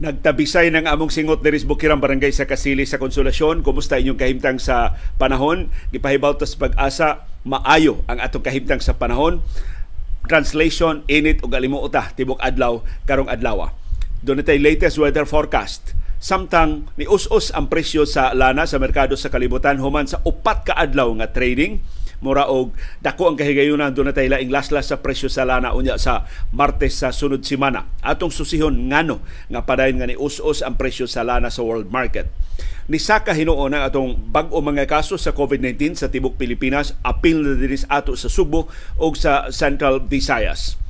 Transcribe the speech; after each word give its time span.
Nagtabisay 0.00 0.72
ng 0.72 0.88
among 0.88 1.12
singot 1.12 1.44
diri 1.44 1.60
sa 1.60 1.68
Bukirang 1.68 2.00
Barangay 2.00 2.32
sa 2.32 2.48
Kasili 2.48 2.88
sa 2.88 2.96
Konsolasyon. 2.96 3.60
Kumusta 3.60 4.00
inyong 4.00 4.16
kahimtang 4.16 4.56
sa 4.56 4.96
panahon? 5.20 5.68
Gipahibaw 5.92 6.40
tas 6.40 6.56
pag-asa 6.56 7.28
maayo 7.44 8.00
ang 8.08 8.16
atong 8.16 8.40
kahimtang 8.40 8.80
sa 8.80 8.96
panahon. 8.96 9.44
Translation 10.24 11.04
init 11.04 11.44
ug 11.44 11.52
alimuota 11.52 12.16
tibok 12.16 12.40
adlaw 12.40 12.80
karong 13.04 13.28
adlaw. 13.28 13.76
Doon 14.24 14.40
tay 14.40 14.56
latest 14.56 14.96
weather 14.96 15.28
forecast. 15.28 15.92
Samtang 16.16 16.88
ni 16.96 17.04
us-us 17.04 17.52
ang 17.52 17.68
presyo 17.68 18.08
sa 18.08 18.32
lana 18.32 18.64
sa 18.64 18.80
merkado 18.80 19.20
sa 19.20 19.28
kalibutan 19.28 19.84
human 19.84 20.08
sa 20.08 20.24
upat 20.24 20.72
ka 20.72 20.80
adlaw 20.80 21.12
nga 21.20 21.28
trading 21.28 21.84
mura 22.20 22.48
og 22.48 22.76
dako 23.00 23.32
ang 23.32 23.36
kahigayunan 23.36 23.92
do 23.92 24.04
na 24.04 24.12
tay 24.12 24.28
laing 24.28 24.52
laslas 24.52 24.92
sa 24.92 25.00
presyo 25.00 25.32
sa 25.32 25.48
lana 25.48 25.72
unya 25.72 25.96
sa 25.96 26.28
Martes 26.52 27.00
sa 27.00 27.12
sunod 27.12 27.44
semana. 27.44 27.88
Atong 28.04 28.32
susihon 28.32 28.92
ngano 28.92 29.24
nga 29.48 29.64
padayon 29.64 30.00
nga 30.00 30.08
ni 30.08 30.16
us-us 30.16 30.60
ang 30.60 30.76
presyo 30.76 31.08
sa 31.08 31.24
lana 31.24 31.48
sa 31.48 31.64
world 31.64 31.88
market. 31.88 32.28
Ni 32.90 32.98
Saka 32.98 33.32
hinuon 33.32 33.72
ang 33.72 33.86
atong 33.86 34.18
bag-o 34.18 34.58
mga 34.60 34.84
kaso 34.84 35.14
sa 35.14 35.30
COVID-19 35.30 35.94
sa 35.96 36.10
tibok 36.10 36.36
Pilipinas 36.36 36.92
apil 37.06 37.40
na 37.40 37.54
dinis 37.56 37.86
ato 37.86 38.12
sa 38.18 38.26
Subo 38.26 38.66
o 38.98 39.06
sa 39.14 39.48
Central 39.54 40.02
Visayas 40.04 40.80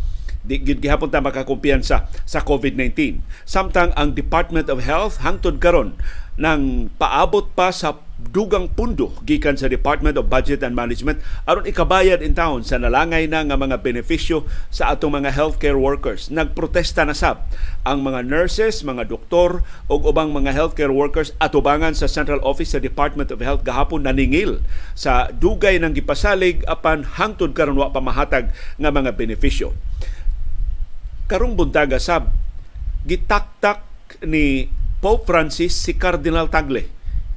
di 0.41 0.57
gid 0.57 0.81
gihapon 0.81 1.13
ta 1.13 1.21
makakumpiyansa 1.21 2.09
sa 2.09 2.41
COVID-19. 2.41 3.21
Samtang 3.45 3.93
ang 3.93 4.17
Department 4.17 4.73
of 4.73 4.81
Health 4.81 5.21
hangtod 5.21 5.61
karon 5.61 5.93
nang 6.41 6.89
paabot 6.97 7.53
pa 7.53 7.69
sa 7.69 8.01
dugang 8.29 8.69
pundo 8.71 9.17
gikan 9.25 9.57
sa 9.57 9.67
Department 9.67 10.21
of 10.21 10.29
Budget 10.29 10.61
and 10.61 10.77
Management 10.77 11.25
aron 11.49 11.65
ikabayad 11.65 12.21
in 12.21 12.37
town 12.37 12.61
sa 12.61 12.77
nalangay 12.77 13.25
na 13.27 13.43
nga 13.43 13.57
mga 13.57 13.81
benepisyo 13.81 14.45
sa 14.69 14.93
atong 14.93 15.17
mga 15.17 15.33
healthcare 15.33 15.81
workers. 15.81 16.29
Nagprotesta 16.29 17.09
na 17.09 17.17
sab 17.17 17.49
ang 17.83 18.05
mga 18.05 18.23
nurses, 18.23 18.85
mga 18.85 19.09
doktor 19.09 19.65
ug 19.89 20.07
ubang 20.07 20.31
mga 20.31 20.53
healthcare 20.53 20.93
workers 20.93 21.33
atubangan 21.41 21.97
sa 21.97 22.07
Central 22.07 22.39
Office 22.45 22.77
sa 22.77 22.81
Department 22.81 23.33
of 23.33 23.43
Health 23.43 23.67
gahapon 23.67 24.07
naningil 24.07 24.63
sa 24.93 25.33
dugay 25.33 25.81
ng 25.81 25.97
gipasalig 25.97 26.63
apan 26.69 27.03
hangtod 27.03 27.57
karon 27.57 27.81
wa 27.81 27.91
pamahatag 27.91 28.53
nga 28.79 28.91
mga 28.93 29.17
benepisyo 29.17 29.75
karong 31.31 31.55
buntaga 31.55 32.03
sab 32.03 32.35
gitaktak 33.07 33.87
ni 34.27 34.67
Pope 34.99 35.25
Francis 35.31 35.79
si 35.79 35.95
Cardinal 35.95 36.51
Tagle 36.51 36.91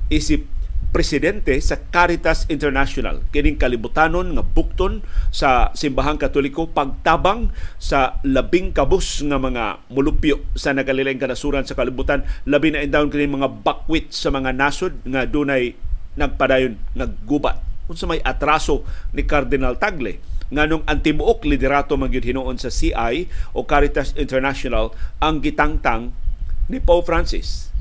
isip 0.09 0.52
presidente 0.93 1.57
sa 1.57 1.81
Caritas 1.89 2.45
International. 2.53 3.25
Kining 3.33 3.57
kalibutanon 3.57 4.37
nga 4.37 4.45
bukton 4.45 5.01
sa 5.33 5.73
simbahang 5.73 6.21
katoliko 6.21 6.69
pagtabang 6.69 7.49
sa 7.81 8.21
labing 8.21 8.69
kabus 8.71 9.25
nga 9.25 9.41
mga 9.41 9.89
mulupyo 9.89 10.45
sa 10.53 10.71
nagalilaing 10.71 11.17
kanasuran 11.17 11.65
sa 11.65 11.73
kalibutan. 11.73 12.21
Labi 12.45 12.69
na 12.69 12.85
indawon 12.85 13.09
kini 13.09 13.25
mga 13.25 13.65
bakwit 13.65 14.13
sa 14.13 14.29
mga 14.29 14.53
nasod 14.53 15.01
nga 15.09 15.25
dunay 15.25 15.73
nagpadayon 16.13 16.77
naggubat. 16.93 17.57
Unsa 17.89 18.05
may 18.05 18.21
atraso 18.21 18.85
ni 19.11 19.25
Cardinal 19.25 19.81
Tagle 19.81 20.21
nganong 20.53 20.85
ang 20.85 21.01
tibuok 21.01 21.49
liderato 21.49 21.97
magyud 21.97 22.21
hinuon 22.29 22.61
sa 22.61 22.69
CI 22.69 23.25
o 23.57 23.65
Caritas 23.65 24.13
International 24.13 24.93
ang 25.17 25.41
gitangtang 25.41 26.13
ni 26.69 26.77
Pope 26.77 27.09
Francis. 27.09 27.73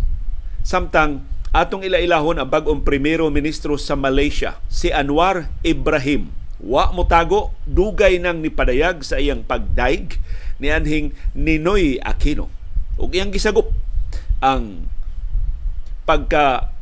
Samtang 0.64 1.28
atong 1.52 1.84
ilailahon 1.84 2.40
ang 2.40 2.48
bagong 2.48 2.80
primero 2.80 3.28
ministro 3.28 3.76
sa 3.76 3.92
Malaysia, 3.92 4.56
si 4.72 4.88
Anwar 4.88 5.52
Ibrahim. 5.60 6.32
Wa 6.56 6.88
motago 6.96 7.52
dugay 7.68 8.16
nang 8.16 8.40
nipadayag 8.40 9.04
sa 9.04 9.20
iyang 9.20 9.44
pagdaig 9.44 10.16
ni 10.56 10.72
anhing 10.72 11.12
Ninoy 11.36 12.00
Aquino. 12.00 12.48
Ug 12.96 13.12
iyang 13.12 13.28
gisagop 13.28 13.68
ang 14.40 14.88
pagka 16.08 16.72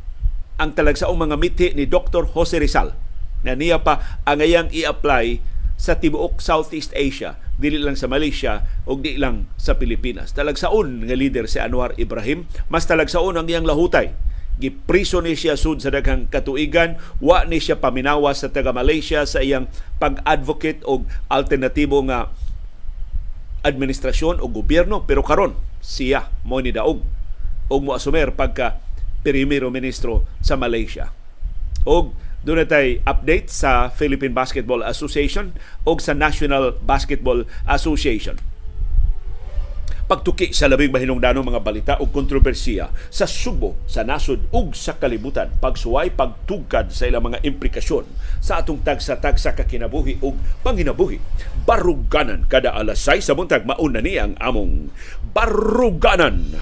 ang 0.55 0.71
talagsaong 0.71 1.19
mga 1.19 1.35
mithi 1.35 1.67
ni 1.75 1.89
Dr. 1.89 2.31
Jose 2.31 2.55
Rizal 2.55 2.95
na 3.41 3.57
niya 3.57 3.81
pa 3.81 4.21
ang 4.23 4.39
iyang 4.39 4.69
i-apply 4.71 5.41
sa 5.81 5.97
tibuok 5.97 6.37
Southeast 6.37 6.93
Asia, 6.93 7.41
dili 7.57 7.81
lang 7.81 7.97
sa 7.97 8.05
Malaysia 8.05 8.69
o 8.85 8.93
di 9.01 9.17
lang 9.17 9.49
sa 9.57 9.73
Pilipinas. 9.73 10.29
Talagsaon 10.37 11.09
nga 11.09 11.17
leader 11.17 11.49
si 11.49 11.57
Anwar 11.57 11.97
Ibrahim, 11.97 12.45
mas 12.69 12.85
talagsaon 12.85 13.33
ang 13.33 13.49
iyang 13.49 13.65
lahutay. 13.65 14.13
Gipriso 14.59 15.23
ni 15.23 15.37
siya 15.37 15.55
sud 15.55 15.79
sa 15.79 15.93
daghang 15.93 16.27
katuigan, 16.27 16.99
wa 17.23 17.47
ni 17.47 17.63
siya 17.63 17.79
paminawa 17.79 18.35
sa 18.35 18.51
taga 18.51 18.75
Malaysia 18.75 19.23
sa 19.25 19.39
iyang 19.39 19.71
pag-advocate 19.97 20.83
og 20.85 21.07
alternatibo 21.31 22.03
nga 22.05 22.29
administrasyon 23.61 24.41
o 24.41 24.49
gobyerno 24.49 25.05
pero 25.05 25.21
karon 25.21 25.53
siya 25.81 26.29
mo 26.41 26.57
ni 26.61 26.73
daog 26.73 27.01
og 27.69 27.79
mo 27.81 27.93
asumer 27.93 28.33
pagka 28.33 28.81
primero 29.21 29.69
ministro 29.69 30.25
sa 30.41 30.57
Malaysia. 30.57 31.13
Og 31.85 32.13
doon 32.41 32.65
tay 32.65 33.01
update 33.05 33.53
sa 33.53 33.93
Philippine 33.93 34.33
Basketball 34.33 34.81
Association 34.81 35.53
o 35.85 35.93
sa 36.01 36.17
National 36.17 36.73
Basketball 36.81 37.45
Association. 37.69 38.37
Pagtuki 40.11 40.51
sa 40.51 40.67
labing 40.67 40.91
mahinungdanong 40.91 41.55
mga 41.55 41.63
balita 41.63 41.93
o 42.03 42.11
kontrobersiya 42.11 42.91
sa 43.07 43.23
Subo, 43.23 43.79
sa 43.87 44.03
nasod 44.03 44.43
ug 44.51 44.75
sa 44.75 44.99
kalibutan, 44.99 45.47
pagsuway, 45.63 46.11
pagtugkad 46.11 46.91
sa 46.91 47.07
ilang 47.07 47.31
mga 47.31 47.39
implikasyon 47.47 48.03
sa 48.43 48.59
atong 48.59 48.83
tagsa-tagsa 48.83 49.55
kakinabuhi 49.55 50.19
ug 50.19 50.35
panginabuhi. 50.67 51.15
Baruganan 51.63 52.43
kada 52.51 52.75
alas 52.75 52.99
6 53.07 53.23
sa 53.23 53.39
buntag 53.39 53.63
mauna 53.63 54.03
ni 54.03 54.19
ang 54.19 54.35
among 54.43 54.91
Baruganan. 55.31 56.59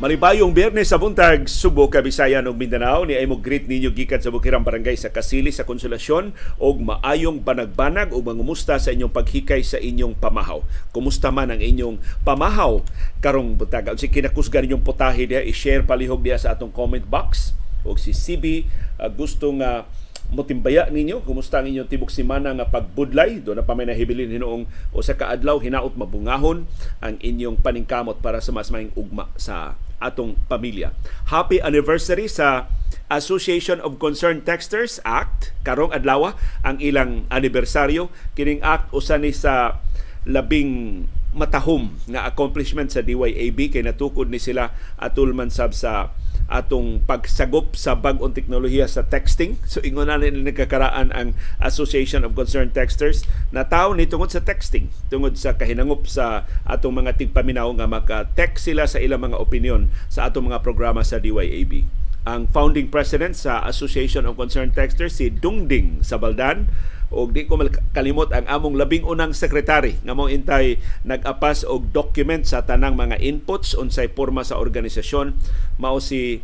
Malibayong 0.00 0.56
biyernes 0.56 0.88
sa 0.88 0.96
buntag, 0.96 1.44
Subo, 1.44 1.84
Kabisayan 1.92 2.48
ug 2.48 2.56
Mindanao 2.56 3.04
ni 3.04 3.20
ay 3.20 3.28
greet 3.36 3.68
ninyo 3.68 3.92
gikan 3.92 4.16
sa 4.16 4.32
Bukirang 4.32 4.64
Barangay 4.64 4.96
sa 4.96 5.12
Kasili 5.12 5.52
sa 5.52 5.68
Konsolasyon 5.68 6.32
og 6.56 6.80
maayong 6.80 7.44
banagbanag 7.44 8.08
ug 8.08 8.24
mangumusta 8.24 8.80
sa 8.80 8.96
inyong 8.96 9.12
paghikay 9.12 9.60
sa 9.60 9.76
inyong 9.76 10.16
pamahaw. 10.16 10.64
Kumusta 10.96 11.28
man 11.28 11.52
ang 11.52 11.60
inyong 11.60 12.00
pamahaw 12.24 12.80
karong 13.20 13.60
buntag? 13.60 13.92
Si 14.00 14.08
kinakusgan 14.08 14.64
ninyong 14.64 14.80
putahe 14.80 15.28
diha 15.28 15.44
i-share 15.44 15.84
palihog 15.84 16.24
diha 16.24 16.40
sa 16.40 16.56
atong 16.56 16.72
comment 16.72 17.04
box 17.04 17.52
og 17.84 18.00
si 18.00 18.16
CB 18.16 18.64
uh, 18.96 19.08
gusto 19.12 19.52
nga 19.60 19.84
motimbaya 20.30 20.88
ninyo. 20.88 21.22
Kumusta 21.26 21.60
ang 21.60 21.68
inyong 21.68 21.90
tibok 21.90 22.10
semana 22.10 22.54
nga 22.54 22.66
pagbudlay? 22.66 23.42
Do 23.42 23.54
na 23.54 23.66
pa 23.66 23.74
may 23.74 23.86
nahibilin 23.86 24.30
hinoong 24.30 24.66
usa 24.94 25.18
ka 25.18 25.30
adlaw 25.30 25.58
hinaot 25.58 25.94
mabungahon 25.98 26.66
ang 27.02 27.14
inyong 27.18 27.58
paningkamot 27.58 28.22
para 28.22 28.38
sa 28.38 28.54
mas 28.54 28.70
maing 28.70 28.94
ugma 28.94 29.28
sa 29.34 29.78
atong 30.00 30.38
pamilya. 30.48 30.96
Happy 31.28 31.60
anniversary 31.60 32.24
sa 32.26 32.70
Association 33.12 33.82
of 33.82 34.00
Concerned 34.00 34.46
Texters 34.46 35.02
Act. 35.04 35.52
Karong 35.66 35.92
adlaw 35.92 36.32
ang 36.64 36.78
ilang 36.80 37.28
anibersaryo. 37.28 38.08
Kining 38.38 38.64
act 38.64 38.88
usa 38.96 39.20
ni 39.20 39.34
sa 39.34 39.82
labing 40.24 41.04
matahom 41.30 41.94
nga 42.10 42.26
accomplishment 42.26 42.90
sa 42.90 43.06
DYAB 43.06 43.70
kay 43.70 43.86
natukod 43.86 44.26
ni 44.26 44.42
sila 44.42 44.74
atul 44.98 45.30
man 45.30 45.46
sab 45.46 45.70
sa 45.70 46.10
atong 46.50 47.00
pagsagop 47.06 47.78
sa 47.78 47.94
bag-ong 47.94 48.34
teknolohiya 48.34 48.90
sa 48.90 49.06
texting. 49.06 49.56
So 49.64 49.78
ingon 49.86 50.10
na 50.10 50.18
nila 50.18 50.42
nagkakaraan 50.50 51.14
ang 51.14 51.38
Association 51.62 52.26
of 52.26 52.34
Concerned 52.34 52.74
Texters 52.74 53.22
na 53.54 53.70
tao 53.70 53.94
ni 53.94 54.10
tungod 54.10 54.34
sa 54.34 54.42
texting, 54.42 54.90
tungod 55.06 55.38
sa 55.38 55.54
kahinangop 55.54 56.10
sa 56.10 56.44
atong 56.66 56.98
mga 57.00 57.16
tigpaminaw 57.22 57.70
nga 57.78 57.86
maka-text 57.86 58.66
sila 58.66 58.90
sa 58.90 58.98
ilang 58.98 59.30
mga 59.30 59.38
opinion 59.38 59.86
sa 60.10 60.26
atong 60.26 60.50
mga 60.50 60.60
programa 60.66 61.06
sa 61.06 61.22
DYAB 61.22 61.86
ang 62.28 62.44
founding 62.52 62.92
president 62.92 63.32
sa 63.32 63.64
Association 63.64 64.28
of 64.28 64.36
Concerned 64.36 64.76
Texters 64.76 65.16
si 65.16 65.32
Dungding 65.32 66.04
Sabaldan 66.04 66.68
og 67.10 67.34
di 67.34 67.42
ko 67.50 67.58
kalimot 67.90 68.30
ang 68.30 68.46
among 68.46 68.78
labing 68.78 69.02
unang 69.02 69.34
sekretary 69.34 69.98
nga 70.06 70.14
mo 70.14 70.30
intay 70.30 70.78
nag-apas 71.02 71.66
og 71.66 71.90
document 71.90 72.46
sa 72.46 72.62
tanang 72.62 72.94
mga 72.94 73.18
inputs 73.18 73.74
unsay 73.74 74.06
porma 74.06 74.46
sa 74.46 74.62
organisasyon. 74.62 75.34
Mao 75.82 75.98
si 75.98 76.38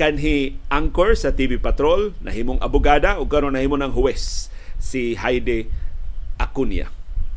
kanhi 0.00 0.56
anchor 0.72 1.12
sa 1.12 1.36
TV 1.36 1.60
Patrol 1.60 2.16
nahimong 2.24 2.56
abogada 2.64 3.20
ug 3.20 3.28
karon 3.28 3.52
nahimo 3.52 3.76
ng 3.76 3.92
huwes 3.92 4.48
si 4.80 5.12
Heidi 5.20 5.68
Acuña. 6.40 6.88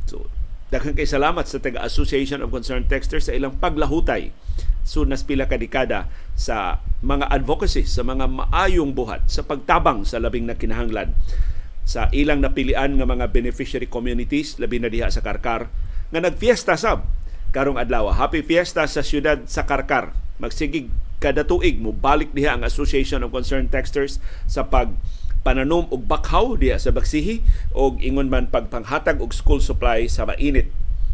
So 0.07 0.31
daghang 0.71 0.95
kay 0.95 1.03
salamat 1.03 1.43
sa 1.43 1.59
taga 1.59 1.83
Association 1.83 2.39
of 2.39 2.55
Concerned 2.55 2.87
Texters 2.87 3.27
sa 3.27 3.35
ilang 3.35 3.59
paglahutay 3.59 4.31
so 4.83 5.03
nas 5.03 5.23
pila 5.23 5.47
ka 5.47 5.59
dekada 5.59 6.07
sa 6.35 6.79
mga 7.03 7.31
advocacy 7.31 7.83
sa 7.83 8.03
mga 8.03 8.31
maayong 8.31 8.95
buhat 8.95 9.27
sa 9.27 9.43
pagtabang 9.43 10.07
sa 10.07 10.19
labing 10.19 10.47
na 10.47 10.55
kinahanglan 10.55 11.15
sa 11.83 12.07
ilang 12.15 12.39
napilian 12.39 12.95
nga 12.95 13.07
mga 13.07 13.31
beneficiary 13.31 13.87
communities 13.87 14.55
labi 14.59 14.79
na 14.79 14.87
diha 14.87 15.11
sa 15.11 15.19
Karkar 15.19 15.67
nga 16.13 16.19
nagfiesta 16.19 16.79
sab 16.79 17.03
karong 17.53 17.77
adlaw. 17.77 18.09
Happy 18.15 18.41
fiesta 18.41 18.83
sa 18.89 19.05
siyudad 19.05 19.45
sa 19.45 19.69
Karkar. 19.69 20.15
Magsigig 20.41 20.89
kada 21.21 21.45
tuig 21.45 21.79
mo 21.79 21.95
balik 21.95 22.33
diha 22.35 22.57
ang 22.57 22.65
Association 22.65 23.21
of 23.23 23.31
Concerned 23.31 23.69
Texters 23.69 24.19
sa 24.49 24.67
pag 24.67 24.91
pananom 25.43 25.87
og 25.91 26.07
bakhaw 26.07 26.55
diya 26.55 26.79
sa 26.79 26.91
Baksihi 26.91 27.43
og 27.75 27.99
ingon 27.99 28.31
man 28.31 28.47
pagpanghatag 28.47 29.19
og 29.19 29.35
school 29.35 29.59
supply 29.59 30.07
sa 30.07 30.23
mainit 30.23 30.71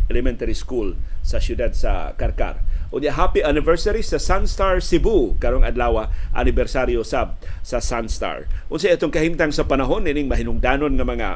elementary 0.09 0.57
school 0.57 0.97
sa 1.21 1.37
siyudad 1.37 1.73
sa 1.77 2.17
Karkar. 2.17 2.61
Di 2.89 3.13
happy 3.13 3.45
anniversary 3.45 4.01
sa 4.01 4.17
Sunstar 4.17 4.81
Cebu 4.81 5.37
karong 5.37 5.61
adlaw 5.61 6.09
anibersaryo 6.33 7.05
sab 7.05 7.37
sa 7.61 7.77
Sunstar. 7.77 8.49
Unsa 8.73 8.89
itong 8.89 9.13
kahimtang 9.13 9.53
sa 9.53 9.69
panahon 9.69 10.09
ining 10.09 10.25
mahinungdanon 10.25 10.97
nga 10.97 11.05
mga 11.05 11.29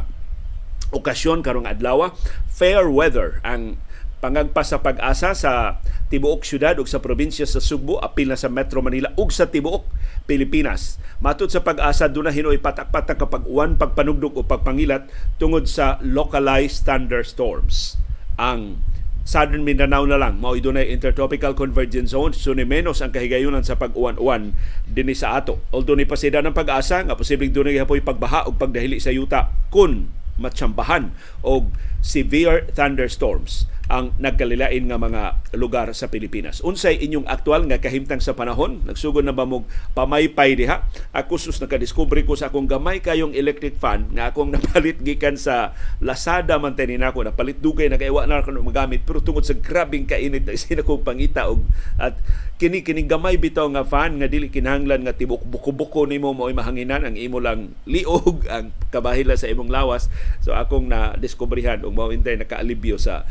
okasyon 0.93 1.45
karong 1.45 1.69
adlaw 1.69 2.09
fair 2.49 2.89
weather 2.89 3.41
ang 3.45 3.77
pangagpa 4.23 4.63
sa 4.63 4.79
pag-asa 4.79 5.35
sa 5.35 5.83
tibuok 6.07 6.47
syudad 6.47 6.79
ug 6.79 6.87
sa 6.87 7.03
probinsya 7.03 7.43
sa 7.43 7.59
Sugbo 7.59 7.99
apil 7.99 8.31
na 8.31 8.39
sa 8.39 8.47
Metro 8.47 8.79
Manila 8.79 9.11
ug 9.19 9.35
sa 9.35 9.51
tibuok 9.51 9.83
Pilipinas. 10.23 10.95
Matod 11.19 11.51
sa 11.51 11.59
pag-asa 11.59 12.07
doon 12.07 12.31
na 12.31 12.33
hinoy 12.33 12.55
patak-patak 12.63 13.19
kapag 13.19 13.43
uwan 13.43 13.75
pagpanugdog 13.75 14.39
o 14.39 14.47
pagpangilat 14.47 15.11
tungod 15.35 15.67
sa 15.67 15.99
localized 15.99 16.87
thunderstorms. 16.87 17.99
Ang 18.39 18.79
Southern 19.23 19.63
Mindanao 19.63 20.03
na 20.03 20.19
lang. 20.19 20.43
Mao 20.43 20.55
dunay 20.55 20.91
intertropical 20.91 21.55
convergence 21.55 22.11
zone. 22.11 22.35
So 22.35 22.51
ni 22.51 22.67
menos 22.67 22.99
ang 22.99 23.15
kahigayunan 23.15 23.63
sa 23.63 23.79
pag-uwan-uwan 23.79 24.55
dinhi 24.87 25.15
sa 25.15 25.39
ato. 25.39 25.63
Although 25.71 25.95
ni 25.95 26.03
pasida 26.03 26.43
ng 26.43 26.55
pag-asa 26.55 27.03
nga 27.03 27.15
posibleng 27.15 27.55
dunay 27.55 27.79
hapoy 27.79 28.03
pagbaha 28.03 28.45
ug 28.47 28.59
pagdahili 28.59 28.99
sa 28.99 29.15
yuta 29.15 29.51
kun 29.71 30.11
matsambahan 30.37 31.13
og 31.45 31.71
severe 32.01 32.65
thunderstorms 32.73 33.69
ang 33.93 34.09
nagkalilain 34.17 34.89
nga 34.89 34.97
mga 34.97 35.21
lugar 35.53 35.93
sa 35.93 36.09
Pilipinas. 36.09 36.65
Unsay 36.65 36.97
inyong 37.05 37.29
aktual 37.29 37.69
nga 37.69 37.77
kahimtang 37.77 38.17
sa 38.25 38.33
panahon? 38.33 38.81
Nagsugod 38.89 39.21
na 39.21 39.37
ba 39.37 39.45
mo 39.45 39.69
pamaypay 39.93 40.57
diha? 40.57 40.89
Ako 41.13 41.37
sus 41.37 41.61
nakadiskubre 41.61 42.25
ko 42.25 42.33
sa 42.33 42.49
akong 42.49 42.65
gamay 42.65 43.05
kayong 43.05 43.37
electric 43.37 43.77
fan 43.77 44.09
nga 44.17 44.33
akong 44.33 44.49
napalit 44.57 44.97
gikan 45.05 45.37
sa 45.37 45.77
Lazada 46.01 46.57
man 46.57 46.73
tanin 46.73 47.05
ako 47.05 47.29
napalit 47.29 47.61
dugay 47.61 47.85
na 47.85 48.01
kaiwa 48.01 48.25
na 48.25 48.41
ako 48.41 48.65
magamit 48.65 49.05
pero 49.05 49.21
tungod 49.21 49.45
sa 49.45 49.53
grabing 49.53 50.09
kainit 50.09 50.41
na 50.49 50.57
isin 50.57 50.81
akong 50.81 51.05
pangita 51.05 51.45
og 51.45 51.61
at 52.01 52.17
kini 52.57 52.79
kini 52.79 53.03
gamay 53.03 53.35
bitaw 53.35 53.67
nga 53.75 53.83
fan 53.83 54.17
nga 54.17 54.25
dili 54.31 54.47
kinahanglan 54.47 55.03
nga 55.03 55.11
tibok 55.11 55.43
buko-buko 55.43 56.07
nimo 56.07 56.31
mo'y 56.31 56.55
mahanginan 56.55 57.03
ang 57.03 57.19
imo 57.19 57.43
lang 57.43 57.75
liog 57.83 58.47
ang 58.53 58.73
kabahila 58.89 59.35
sa 59.35 59.51
imong 59.51 59.69
lawas 59.69 60.07
so 60.39 60.55
akong 60.55 60.87
na 60.87 61.13
diskubrihan 61.19 61.83
og 61.83 61.91
mao 61.91 62.09
intay 62.09 62.39
nakaalibyo 62.39 62.95
sa 62.95 63.27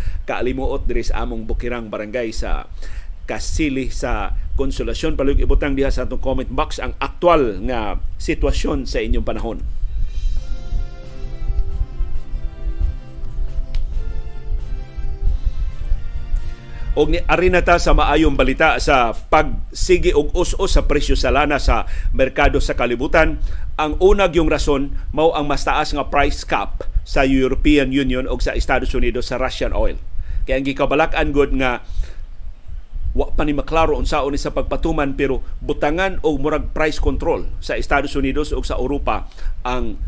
kaalimuot 0.53 0.85
diri 0.85 1.01
sa 1.01 1.25
among 1.25 1.49
bukirang 1.49 1.89
barangay 1.89 2.29
sa 2.29 2.69
kasili 3.25 3.89
sa 3.89 4.37
konsolasyon 4.61 5.17
palug 5.17 5.41
ibutang 5.41 5.73
diha 5.73 5.89
sa 5.89 6.05
atong 6.05 6.21
comment 6.21 6.53
box 6.53 6.77
ang 6.77 6.93
aktual 7.01 7.57
nga 7.65 7.97
sitwasyon 8.21 8.85
sa 8.85 9.01
inyong 9.01 9.25
panahon. 9.25 9.59
Og 16.93 17.09
ni 17.09 17.25
arinata 17.25 17.81
sa 17.81 17.97
maayong 17.97 18.37
balita 18.37 18.77
sa 18.77 19.17
pagsigi 19.17 20.13
og 20.13 20.37
us-us 20.37 20.77
sa 20.77 20.85
presyo 20.85 21.17
sa 21.17 21.33
lana 21.33 21.57
sa 21.57 21.89
merkado 22.13 22.61
sa 22.61 22.77
kalibutan 22.77 23.41
ang 23.81 23.97
unag 23.97 24.37
yung 24.37 24.53
rason 24.53 24.93
mao 25.09 25.33
ang 25.33 25.49
mas 25.49 25.65
taas 25.65 25.97
nga 25.97 26.13
price 26.13 26.45
cap 26.45 26.85
sa 27.01 27.25
European 27.25 27.97
Union 27.97 28.29
o 28.29 28.37
sa 28.37 28.53
Estados 28.53 28.93
Unidos 28.93 29.33
sa 29.33 29.41
Russian 29.41 29.73
oil 29.73 29.97
kaya 30.45 30.61
ang 30.61 30.67
gikabalak-an 30.67 31.29
nga 31.59 31.83
wa 33.13 33.29
pa 33.29 33.45
ni 33.45 33.53
maklaro 33.53 34.01
unsaon 34.01 34.33
ni 34.33 34.41
sa 34.41 34.57
pagpatuman 34.57 35.13
pero 35.13 35.45
butangan 35.61 36.25
og 36.25 36.41
murag 36.41 36.73
price 36.73 36.97
control 36.97 37.45
sa 37.61 37.77
Estados 37.77 38.17
Unidos 38.17 38.57
o 38.57 38.65
sa 38.65 38.81
Europa 38.81 39.29
ang 39.69 40.01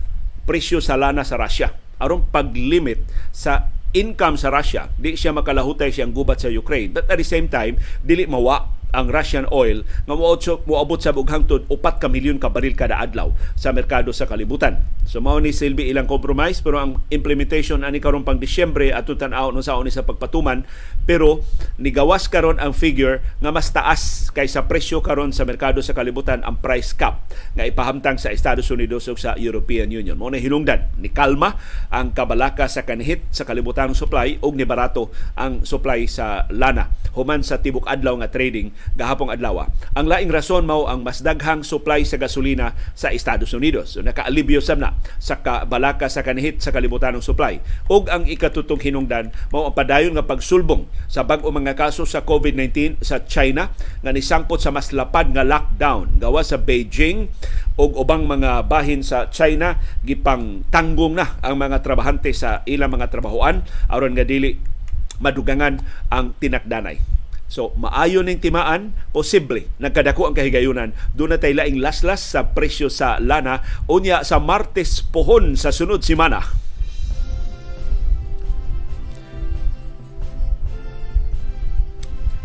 presyo 0.49 0.81
sa 0.81 0.97
lana 0.97 1.21
sa 1.21 1.37
Russia 1.37 1.77
aron 2.01 2.25
paglimit 2.33 3.05
sa 3.31 3.75
income 3.95 4.35
sa 4.35 4.51
Russia, 4.51 4.91
di 4.99 5.15
siya 5.15 5.31
makalahutay 5.31 5.95
siyang 5.95 6.11
gubat 6.11 6.43
sa 6.43 6.51
Ukraine. 6.51 6.91
But 6.91 7.07
at 7.07 7.17
the 7.17 7.25
same 7.25 7.47
time, 7.47 7.79
dili 8.03 8.27
mawa 8.27 8.75
ang 8.95 9.11
Russian 9.11 9.51
oil 9.51 9.83
nga 10.07 10.15
moabot 10.15 10.99
sa 11.03 11.11
bughang 11.11 11.45
hangtod 11.45 11.67
4 11.67 11.99
ka 11.99 12.07
milyon 12.07 12.39
ka 12.39 12.47
baril 12.47 12.79
kada 12.79 13.03
adlaw 13.03 13.35
sa 13.59 13.75
merkado 13.75 14.15
sa 14.15 14.31
kalibutan. 14.31 14.79
So 15.05 15.19
mao 15.19 15.37
ni 15.43 15.51
silbi 15.51 15.91
ilang 15.91 16.07
compromise 16.07 16.63
pero 16.63 16.79
ang 16.79 17.03
implementation 17.11 17.83
ani 17.83 17.99
karon 17.99 18.23
pang 18.23 18.39
Disyembre 18.39 18.95
at 18.95 19.11
tan-aw 19.11 19.51
no 19.51 19.61
sa 19.61 19.77
ni 19.83 19.91
sa 19.91 20.07
pagpatuman 20.07 20.65
pero 21.05 21.43
nigawas 21.77 22.31
karon 22.31 22.63
ang 22.63 22.73
figure 22.73 23.21
nga 23.43 23.51
mas 23.51 23.69
taas 23.75 24.31
kaysa 24.31 24.65
presyo 24.71 25.03
karon 25.03 25.35
sa 25.35 25.43
merkado 25.43 25.83
sa 25.83 25.93
kalibutan 25.93 26.41
ang 26.47 26.57
price 26.63 26.95
cap 26.95 27.27
nga 27.59 27.67
ipahamtang 27.67 28.17
sa 28.17 28.31
Estados 28.31 28.71
Unidos 28.71 29.11
ug 29.11 29.19
sa 29.19 29.35
European 29.35 29.91
Union. 29.91 30.15
Mao 30.15 30.31
na 30.31 30.39
hinungdan 30.39 30.95
ni 30.97 31.11
kalma 31.11 31.59
ang 31.91 32.15
kabalaka 32.15 32.71
sa 32.71 32.87
kanhit 32.87 33.27
sa 33.35 33.43
kalibutan 33.43 33.91
supply 33.93 34.39
ug 34.39 34.55
ni 34.55 34.65
barato 34.65 35.11
ang 35.35 35.67
supply 35.67 36.07
sa 36.07 36.47
lana 36.55 36.95
human 37.15 37.41
sa 37.47 37.63
tibok 37.63 37.87
adlaw 37.87 38.19
nga 38.21 38.29
trading 38.31 38.75
gahapong 38.93 39.33
adlaw. 39.33 39.67
Ang 39.97 40.07
laing 40.11 40.31
rason 40.31 40.69
mao 40.69 40.85
ang 40.85 41.01
mas 41.01 41.25
daghang 41.25 41.65
supply 41.65 42.05
sa 42.05 42.21
gasolina 42.21 42.77
sa 42.93 43.15
Estados 43.15 43.55
Unidos. 43.57 43.97
So 43.97 44.05
nakaalibyo 44.05 44.61
sab 44.61 44.83
na 44.83 44.99
sa 45.23 45.41
kabalaka 45.41 46.11
sa 46.11 46.21
kanhit 46.21 46.61
sa 46.61 46.75
kalibutan 46.75 47.15
ng 47.17 47.25
supply. 47.25 47.63
Ug 47.89 48.11
ang 48.11 48.27
ikatutong 48.27 48.83
hinungdan 48.83 49.31
mao 49.55 49.71
ang 49.71 49.75
padayon 49.75 50.13
nga 50.19 50.27
pagsulbong 50.27 50.91
sa 51.07 51.23
bag-o 51.23 51.49
mga 51.55 51.79
kaso 51.79 52.03
sa 52.05 52.27
COVID-19 52.27 53.01
sa 53.01 53.23
China 53.25 53.71
nga 54.03 54.11
nisangpot 54.11 54.59
sa 54.59 54.75
mas 54.75 54.91
lapad 54.91 55.31
nga 55.31 55.47
lockdown 55.47 56.19
gawa 56.19 56.43
sa 56.43 56.59
Beijing 56.59 57.31
ug 57.75 57.95
ubang 57.99 58.27
mga 58.27 58.67
bahin 58.67 59.03
sa 59.03 59.31
China 59.31 59.79
gipang 60.03 60.63
tanggong 60.71 61.19
na 61.19 61.39
ang 61.43 61.59
mga 61.59 61.83
trabahante 61.83 62.31
sa 62.31 62.63
ilang 62.67 62.95
mga 62.95 63.11
trabahoan 63.11 63.67
aron 63.91 64.15
nga 64.15 64.27
dili 64.27 64.75
madugangan 65.23 65.79
ang 66.11 66.35
tinakdanay. 66.39 66.99
So, 67.45 67.77
maayo 67.77 68.25
ning 68.25 68.41
timaan, 68.41 68.97
posible 69.13 69.69
nagkadako 69.77 70.33
ang 70.33 70.35
kahigayunan. 70.35 70.91
Doon 71.13 71.37
na 71.37 71.39
tayo 71.39 71.55
laing 71.61 71.79
laslas 71.79 72.25
sa 72.25 72.51
presyo 72.57 72.89
sa 72.89 73.21
lana. 73.21 73.61
Unya 73.87 74.25
sa 74.25 74.41
Martes 74.41 75.05
pohon 75.05 75.55
sa 75.55 75.71
sunod 75.71 76.03
simana. 76.03 76.43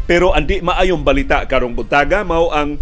Pero 0.09 0.33
andi 0.33 0.57
maayong 0.57 1.05
balita 1.05 1.45
karong 1.45 1.77
buntaga 1.77 2.25
mao 2.25 2.49
ang 2.49 2.81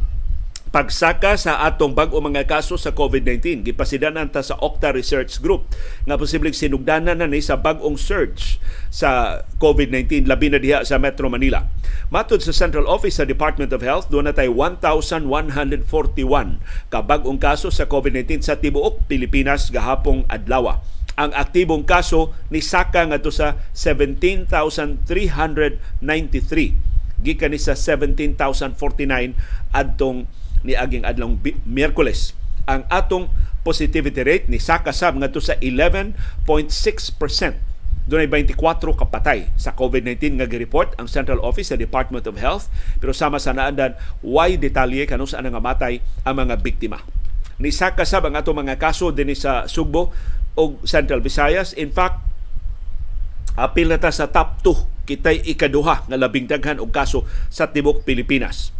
pagsaka 0.69 1.40
sa 1.40 1.64
atong 1.64 1.96
bag-o 1.96 2.19
mga 2.19 2.44
kaso 2.44 2.75
sa 2.75 2.92
COVID-19. 2.92 3.64
Gipasidanan 3.64 4.28
ta 4.28 4.44
sa 4.44 4.60
Octa 4.60 4.91
Research 4.91 5.39
Group 5.39 5.72
nga 6.03 6.20
posibleng 6.20 6.56
sinugdanan 6.56 7.24
na 7.24 7.27
ni 7.27 7.39
sa 7.39 7.56
bag-ong 7.56 7.96
surge 7.96 8.60
sa 8.91 9.41
COVID-19 9.60 10.27
labi 10.27 10.51
na 10.51 10.60
diha 10.60 10.84
sa 10.84 11.00
Metro 11.00 11.32
Manila. 11.32 11.63
Matod 12.12 12.44
sa 12.44 12.56
Central 12.56 12.88
Office 12.88 13.20
sa 13.20 13.27
Department 13.27 13.74
of 13.75 13.84
Health, 13.84 14.08
doon 14.12 14.32
na 14.32 14.36
tay 14.36 14.48
1,141 14.51 16.60
ka 16.91 17.00
bag-ong 17.03 17.39
kaso 17.39 17.72
sa 17.72 17.88
COVID-19 17.88 18.44
sa 18.44 18.60
tibuok 18.60 19.08
Pilipinas 19.08 19.72
gahapong 19.72 20.27
adlaw. 20.27 20.80
Ang 21.18 21.34
aktibong 21.34 21.82
kaso 21.82 22.30
ni 22.53 22.62
saka 22.62 23.10
ngadto 23.10 23.34
sa 23.34 23.58
17,393 23.74 25.01
gikan 27.18 27.50
ni 27.50 27.58
sa 27.58 27.74
17,049 27.74 28.38
adtong 29.74 30.30
ni 30.67 30.75
aging 30.75 31.07
adlong 31.07 31.39
Miyerkules. 31.63 32.36
Ang 32.67 32.83
atong 32.91 33.31
positivity 33.63 34.19
rate 34.24 34.51
ni 34.51 34.59
saka 34.59 34.91
sab 34.91 35.15
ngadto 35.15 35.39
sa 35.39 35.55
11.6%. 35.63 36.12
Dunay 38.07 38.27
24 38.31 38.79
kapatay 38.95 39.51
sa 39.59 39.75
COVID-19 39.75 40.39
nga 40.39 40.47
gi-report 40.47 40.95
ang 40.95 41.12
Central 41.12 41.43
Office 41.43 41.75
sa 41.75 41.79
Department 41.79 42.24
of 42.24 42.39
Health 42.39 42.71
pero 43.03 43.12
sama 43.12 43.36
sa 43.36 43.51
naandan 43.51 44.00
why 44.24 44.55
detalye 44.55 45.03
kanus 45.03 45.36
saan 45.36 45.47
nga 45.47 45.59
matay 45.59 46.00
ang 46.24 46.39
mga 46.39 46.55
biktima. 46.63 47.03
Ni 47.59 47.71
saka 47.75 48.07
sab 48.07 48.24
ang 48.24 48.39
atong 48.39 48.63
mga 48.63 48.79
kaso 48.79 49.12
dinhi 49.12 49.36
sa 49.36 49.67
Sugbo 49.67 50.15
o 50.55 50.79
Central 50.88 51.19
Visayas. 51.19 51.75
In 51.75 51.91
fact, 51.91 52.24
apil 53.59 53.91
na 53.91 54.00
ta 54.00 54.13
sa 54.13 54.31
top 54.31 54.63
2 54.63 55.07
kitay 55.07 55.43
ikaduha 55.43 56.07
nga 56.07 56.17
labing 56.19 56.47
daghan 56.47 56.79
og 56.79 56.95
kaso 56.95 57.27
sa 57.51 57.67
tibok 57.67 58.07
Pilipinas. 58.07 58.71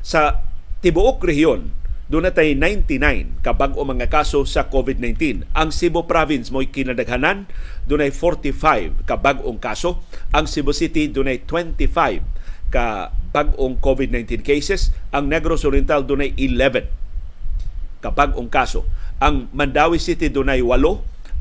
Sa 0.00 0.40
tibuok 0.80 1.20
rehiyon, 1.20 1.76
tayo 2.08 2.52
99 2.56 3.44
kabag 3.44 3.76
o 3.76 3.84
mga 3.84 4.08
kaso 4.10 4.42
sa 4.48 4.66
COVID-19. 4.66 5.46
Ang 5.54 5.68
Cebu 5.70 6.08
Province 6.08 6.50
mo'y 6.50 6.72
kinadaghanan, 6.72 7.46
doon 7.86 8.08
ay 8.08 8.12
45 8.12 9.06
kabag-ong 9.06 9.60
kaso. 9.60 10.02
Ang 10.34 10.48
Cebu 10.50 10.74
City 10.74 11.06
doon 11.06 11.30
ay 11.30 11.44
25 11.46 12.24
ka 12.72 13.14
bag-ong 13.30 13.78
COVID-19 13.78 14.42
cases. 14.42 14.90
Ang 15.14 15.30
Negros 15.30 15.62
Oriental 15.62 16.02
doon 16.02 16.26
ay 16.26 16.34
11 16.34 16.90
kabag-ong 18.00 18.48
kaso. 18.50 18.88
Ang 19.20 19.52
Mandawi 19.52 20.00
City 20.00 20.32
doon 20.32 20.48
ay 20.48 20.64
8, 20.64 20.80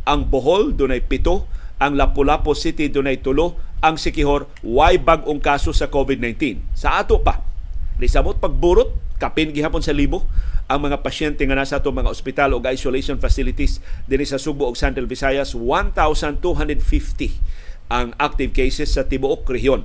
ang 0.03 0.22
Bohol 0.27 0.75
doon 0.75 0.93
ay 0.93 1.01
7, 1.01 1.48
ang 1.79 1.96
Lapu-Lapu 1.96 2.51
City 2.53 2.91
doon 2.91 3.08
ay 3.08 3.24
3, 3.24 3.34
ang 3.79 3.96
Sikihor 3.96 4.51
way 4.62 5.00
bag-ong 5.00 5.39
kaso 5.39 5.72
sa 5.72 5.88
COVID-19. 5.88 6.60
Sa 6.75 7.00
ato 7.00 7.24
pa, 7.24 7.50
Nisamot 8.00 8.39
pagburot 8.39 8.96
kapin 9.19 9.51
gihapon 9.51 9.83
sa 9.83 9.91
libo 9.93 10.25
ang 10.71 10.85
mga 10.88 11.03
pasyente 11.03 11.43
nga 11.43 11.57
nasa 11.57 11.77
ato 11.77 11.91
mga 11.91 12.07
ospital 12.09 12.55
o 12.55 12.63
isolation 12.65 13.19
facilities 13.19 13.83
dinhi 14.07 14.23
sa 14.23 14.39
Subo 14.39 14.65
ug 14.69 14.79
Central 14.79 15.05
Visayas 15.05 15.51
1,250 15.53 16.39
ang 17.89 18.13
active 18.21 18.53
cases 18.53 18.93
sa 18.93 19.03
tibuok 19.09 19.49
rehiyon. 19.49 19.83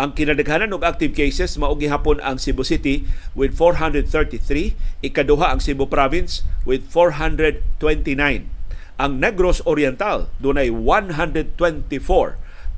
Ang 0.00 0.16
kinadaghanan 0.16 0.72
og 0.72 0.88
active 0.88 1.12
cases 1.12 1.60
mao 1.60 1.76
gihapon 1.76 2.16
ang 2.24 2.40
Cebu 2.40 2.64
City 2.64 3.04
with 3.36 3.52
433, 3.54 5.04
ikaduha 5.04 5.52
ang 5.52 5.60
Cebu 5.60 5.84
Province 5.92 6.40
with 6.64 6.88
429. 6.88 8.48
Ang 8.96 9.12
Negros 9.20 9.60
Oriental 9.68 10.32
dunay 10.40 10.72
124 10.72 11.60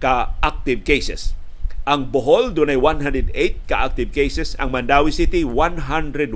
ka 0.03 0.35
active 0.43 0.83
cases. 0.83 1.39
Ang 1.85 2.09
Bohol 2.09 2.57
dunay 2.57 2.81
108 2.81 3.69
ka 3.69 3.85
active 3.85 4.09
cases, 4.09 4.57
ang 4.57 4.73
Mandawi 4.73 5.13
City 5.13 5.45
101 5.45 6.33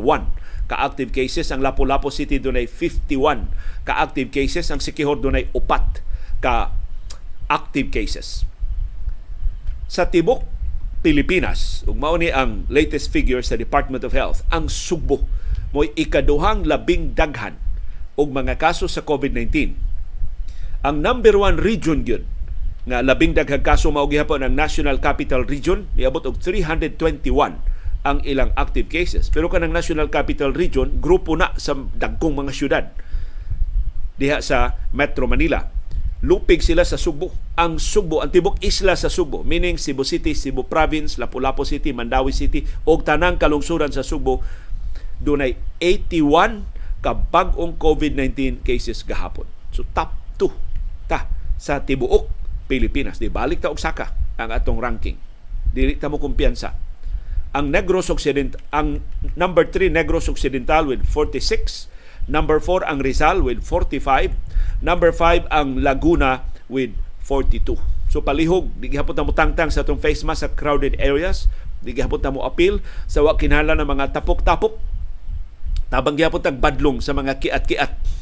ka-active 0.69 1.11
cases. 1.11 1.49
Ang 1.49 1.65
Lapu-Lapu 1.65 2.13
City 2.13 2.37
dunay 2.37 2.69
51 2.69 3.49
ka-active 3.89 4.29
cases. 4.29 4.69
Ang 4.69 4.85
Sikihor 4.85 5.19
dunay 5.19 5.49
upat 5.57 6.05
ka-active 6.45 7.89
cases. 7.89 8.45
Sa 9.89 10.05
tibok 10.13 10.45
Pilipinas, 11.01 11.89
ug 11.89 11.97
mao 11.97 12.21
ang 12.21 12.69
latest 12.69 13.09
figure 13.09 13.41
sa 13.41 13.57
Department 13.57 14.05
of 14.05 14.13
Health, 14.13 14.45
ang 14.53 14.69
Sugbo 14.69 15.25
mo'y 15.73 15.95
ikaduhang 15.97 16.69
labing 16.69 17.17
daghan 17.17 17.57
og 18.19 18.29
mga 18.35 18.61
kaso 18.61 18.85
sa 18.91 19.01
COVID-19. 19.01 19.79
Ang 20.85 20.97
number 21.01 21.39
one 21.39 21.57
region 21.57 22.05
gyud 22.05 22.29
nga 22.89 23.05
labing 23.05 23.37
daghang 23.37 23.61
kaso 23.61 23.93
mao 23.93 24.09
gihapon 24.09 24.41
ang 24.41 24.57
National 24.57 24.97
Capital 24.97 25.45
Region 25.45 25.87
niabot 25.93 26.25
og 26.25 26.41
321 26.41 27.61
ang 28.07 28.25
ilang 28.25 28.55
active 28.57 28.89
cases. 28.89 29.29
Pero 29.29 29.53
kanang 29.53 29.75
National 29.75 30.09
Capital 30.09 30.57
Region, 30.57 30.97
grupo 31.03 31.37
na 31.37 31.53
sa 31.61 31.77
dagkong 31.77 32.41
mga 32.41 32.53
syudad 32.57 32.85
diha 34.19 34.41
sa 34.41 34.75
Metro 34.91 35.29
Manila. 35.29 35.71
Lupig 36.19 36.65
sila 36.67 36.83
sa 36.83 36.99
Subo. 36.99 37.31
Ang 37.55 37.79
Subo, 37.79 38.19
ang 38.19 38.35
tibok 38.35 38.59
isla 38.59 38.99
sa 38.99 39.07
Subo, 39.07 39.47
meaning 39.47 39.79
Cebu 39.79 40.03
City, 40.03 40.35
Cebu 40.35 40.67
Province, 40.67 41.15
Lapu-Lapu 41.15 41.63
City, 41.63 41.95
Mandawi 41.95 42.35
City, 42.35 42.67
o 42.83 42.99
tanang 42.99 43.39
kalungsuran 43.39 43.95
sa 43.95 44.03
Subo, 44.03 44.43
dunay 45.23 45.55
81 45.79 46.67
ka 46.99 47.15
bag-ong 47.15 47.79
COVID-19 47.79 48.67
cases 48.67 49.07
gahapon. 49.07 49.47
So 49.71 49.87
top 49.95 50.11
2 50.43 50.51
ta 51.07 51.31
sa 51.55 51.79
tibuok 51.83 52.27
Pilipinas. 52.69 53.17
Di 53.17 53.33
balik 53.33 53.65
ta 53.65 53.73
og 53.73 53.81
saka 53.81 54.13
ang 54.37 54.53
atong 54.53 54.79
ranking. 54.79 55.17
Dili 55.73 55.97
ta 55.97 56.13
mo 56.13 56.21
kumpiyansa 56.21 56.89
ang 57.57 57.73
Negros 57.73 58.13
Occidental, 58.13 58.61
ang 58.69 59.01
number 59.33 59.65
3 59.65 59.89
Negros 59.89 60.29
Occidental 60.29 60.85
with 60.85 61.01
46, 61.09 61.89
number 62.29 62.61
4 62.61 62.85
ang 62.85 63.01
Rizal 63.01 63.41
with 63.41 63.65
45, 63.65 64.37
number 64.85 65.11
5 65.11 65.49
ang 65.49 65.81
Laguna 65.81 66.45
with 66.69 66.93
42. 67.25 67.81
So 68.09 68.21
palihog, 68.21 68.73
di 68.81 68.93
gihapon 68.93 69.17
na 69.17 69.25
mo 69.25 69.33
tangtang 69.33 69.73
sa 69.73 69.85
atong 69.85 70.01
face 70.01 70.25
mask 70.25 70.45
sa 70.45 70.49
crowded 70.53 70.97
areas, 71.01 71.49
di 71.81 71.97
gihapon 71.97 72.21
na 72.21 72.33
mo 72.33 72.45
appeal 72.45 72.85
sa 73.09 73.25
wa 73.25 73.37
kinahanglan 73.37 73.81
ng 73.81 73.89
mga 73.89 74.21
tapok-tapok. 74.21 74.77
Tabang 75.89 76.21
gihapon 76.21 76.45
tag 76.45 76.61
badlong 76.61 77.01
sa 77.01 77.17
mga 77.17 77.41
kiat-kiat 77.41 78.18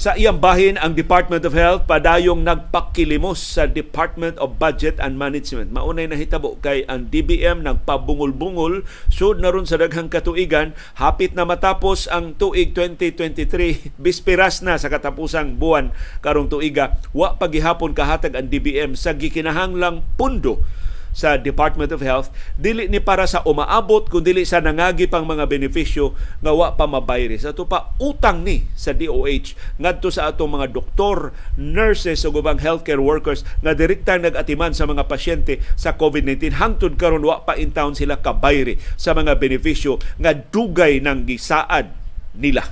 Sa 0.00 0.16
iyang 0.16 0.40
bahin, 0.40 0.80
ang 0.80 0.96
Department 0.96 1.44
of 1.44 1.52
Health 1.52 1.84
padayong 1.84 2.40
nagpakilimos 2.40 3.36
sa 3.36 3.68
Department 3.68 4.40
of 4.40 4.56
Budget 4.56 4.96
and 4.96 5.20
Management. 5.20 5.76
Maunay 5.76 6.08
na 6.08 6.16
hitabo 6.16 6.56
kay 6.64 6.88
ang 6.88 7.12
DBM 7.12 7.60
nagpabungol-bungol. 7.60 8.88
Sud 9.12 9.44
na 9.44 9.52
ron 9.52 9.68
sa 9.68 9.76
daghang 9.76 10.08
katuigan 10.08 10.72
hapit 10.96 11.36
na 11.36 11.44
matapos 11.44 12.08
ang 12.08 12.32
tuig 12.32 12.72
2023 12.72 13.92
bisperas 14.00 14.64
na 14.64 14.80
sa 14.80 14.88
katapusang 14.88 15.60
buwan 15.60 15.92
karong 16.24 16.48
tuiga. 16.48 16.96
Wa 17.12 17.36
pagihapon 17.36 17.92
kahatag 17.92 18.40
ang 18.40 18.48
DBM 18.48 18.96
sa 18.96 19.12
gikinahanglang 19.12 20.00
pundo 20.16 20.64
sa 21.10 21.36
Department 21.36 21.90
of 21.90 22.02
Health 22.02 22.30
dili 22.54 22.86
ni 22.86 23.02
para 23.02 23.26
sa 23.26 23.42
umaabot 23.42 24.06
kun 24.06 24.22
dili 24.22 24.46
sa 24.46 24.62
nangagi 24.62 25.10
pang 25.10 25.26
mga 25.26 25.46
benepisyo 25.46 26.14
nga 26.40 26.52
wa 26.54 26.74
pa 26.74 26.86
mabayri 26.86 27.36
sa 27.36 27.50
to 27.54 27.66
pa 27.66 27.94
utang 27.98 28.46
ni 28.46 28.66
sa 28.78 28.94
DOH 28.94 29.58
ngadto 29.78 30.08
sa 30.08 30.30
atong 30.30 30.60
mga 30.60 30.70
doktor, 30.70 31.34
nurses 31.58 32.22
ug 32.22 32.38
ubang 32.38 32.62
healthcare 32.62 33.02
workers 33.02 33.42
nga 33.60 33.74
direktang 33.74 34.22
nag-atiman 34.22 34.72
sa 34.72 34.86
mga 34.86 35.06
pasyente 35.06 35.58
sa 35.74 35.94
COVID-19 35.98 36.58
hangtod 36.62 36.94
karon 36.96 37.26
wa 37.26 37.42
pa 37.42 37.58
in 37.58 37.74
town 37.74 37.92
sila 37.92 38.18
kabayri 38.18 38.78
sa 38.94 39.12
mga 39.12 39.36
benepisyo 39.36 39.98
nga 40.18 40.32
dugay 40.32 41.02
nang 41.02 41.26
gisaad 41.26 41.92
nila. 42.36 42.70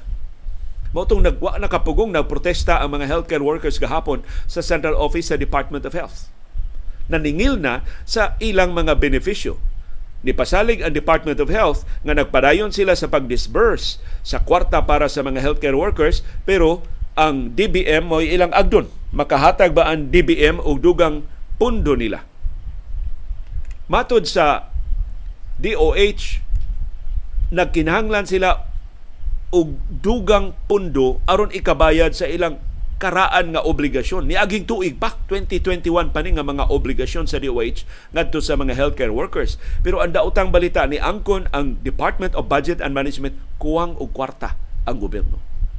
Motong 0.96 1.20
nagwa 1.20 1.60
nakapugong 1.60 2.16
nagprotesta 2.16 2.80
ang 2.80 2.96
mga 2.96 3.04
healthcare 3.04 3.44
workers 3.44 3.76
gahapon 3.76 4.24
sa 4.48 4.64
Central 4.64 4.96
Office 4.96 5.28
sa 5.28 5.36
Department 5.36 5.84
of 5.84 5.92
Health 5.92 6.37
naningil 7.08 7.56
na 7.56 7.82
sa 8.04 8.36
ilang 8.38 8.76
mga 8.76 8.96
benepisyo. 9.00 9.56
Nipasalig 10.22 10.82
ang 10.82 10.92
Department 10.92 11.38
of 11.38 11.48
Health 11.52 11.86
nga 12.02 12.14
nagpadayon 12.14 12.74
sila 12.74 12.98
sa 12.98 13.06
pag-disburse 13.06 14.02
sa 14.26 14.42
kwarta 14.42 14.82
para 14.82 15.06
sa 15.06 15.22
mga 15.22 15.38
healthcare 15.40 15.78
workers 15.78 16.26
pero 16.42 16.82
ang 17.18 17.54
DBM 17.54 18.06
mo 18.06 18.22
ilang 18.22 18.50
agdon. 18.54 18.90
Makahatag 19.10 19.74
ba 19.74 19.90
ang 19.90 20.10
DBM 20.10 20.62
o 20.62 20.76
dugang 20.78 21.26
pundo 21.58 21.94
nila? 21.94 22.22
Matod 23.88 24.28
sa 24.28 24.68
DOH, 25.58 26.44
nagkinahanglan 27.50 28.28
sila 28.28 28.68
og 29.48 29.80
dugang 29.88 30.52
pundo 30.68 31.24
aron 31.24 31.48
ikabayad 31.48 32.12
sa 32.12 32.28
ilang 32.28 32.60
karaan 32.98 33.54
nga 33.54 33.62
obligasyon. 33.62 34.26
Ni 34.26 34.34
aging 34.34 34.66
tuig 34.66 34.98
pa 34.98 35.14
2021 35.30 36.10
pa 36.10 36.20
ni 36.20 36.34
nga 36.34 36.42
mga 36.42 36.66
obligasyon 36.66 37.30
sa 37.30 37.38
DOH 37.38 37.86
ngadto 38.12 38.42
sa 38.42 38.58
mga 38.58 38.74
healthcare 38.74 39.14
workers. 39.14 39.56
Pero 39.86 40.02
ang 40.02 40.10
daotang 40.10 40.50
balita 40.50 40.82
ni 40.84 40.98
angkon 40.98 41.46
ang 41.54 41.78
Department 41.80 42.34
of 42.34 42.50
Budget 42.50 42.82
and 42.82 42.92
Management 42.92 43.38
kuwang 43.62 43.94
og 43.96 44.10
kwarta 44.10 44.58
ang 44.84 44.98
gobyerno. 44.98 45.38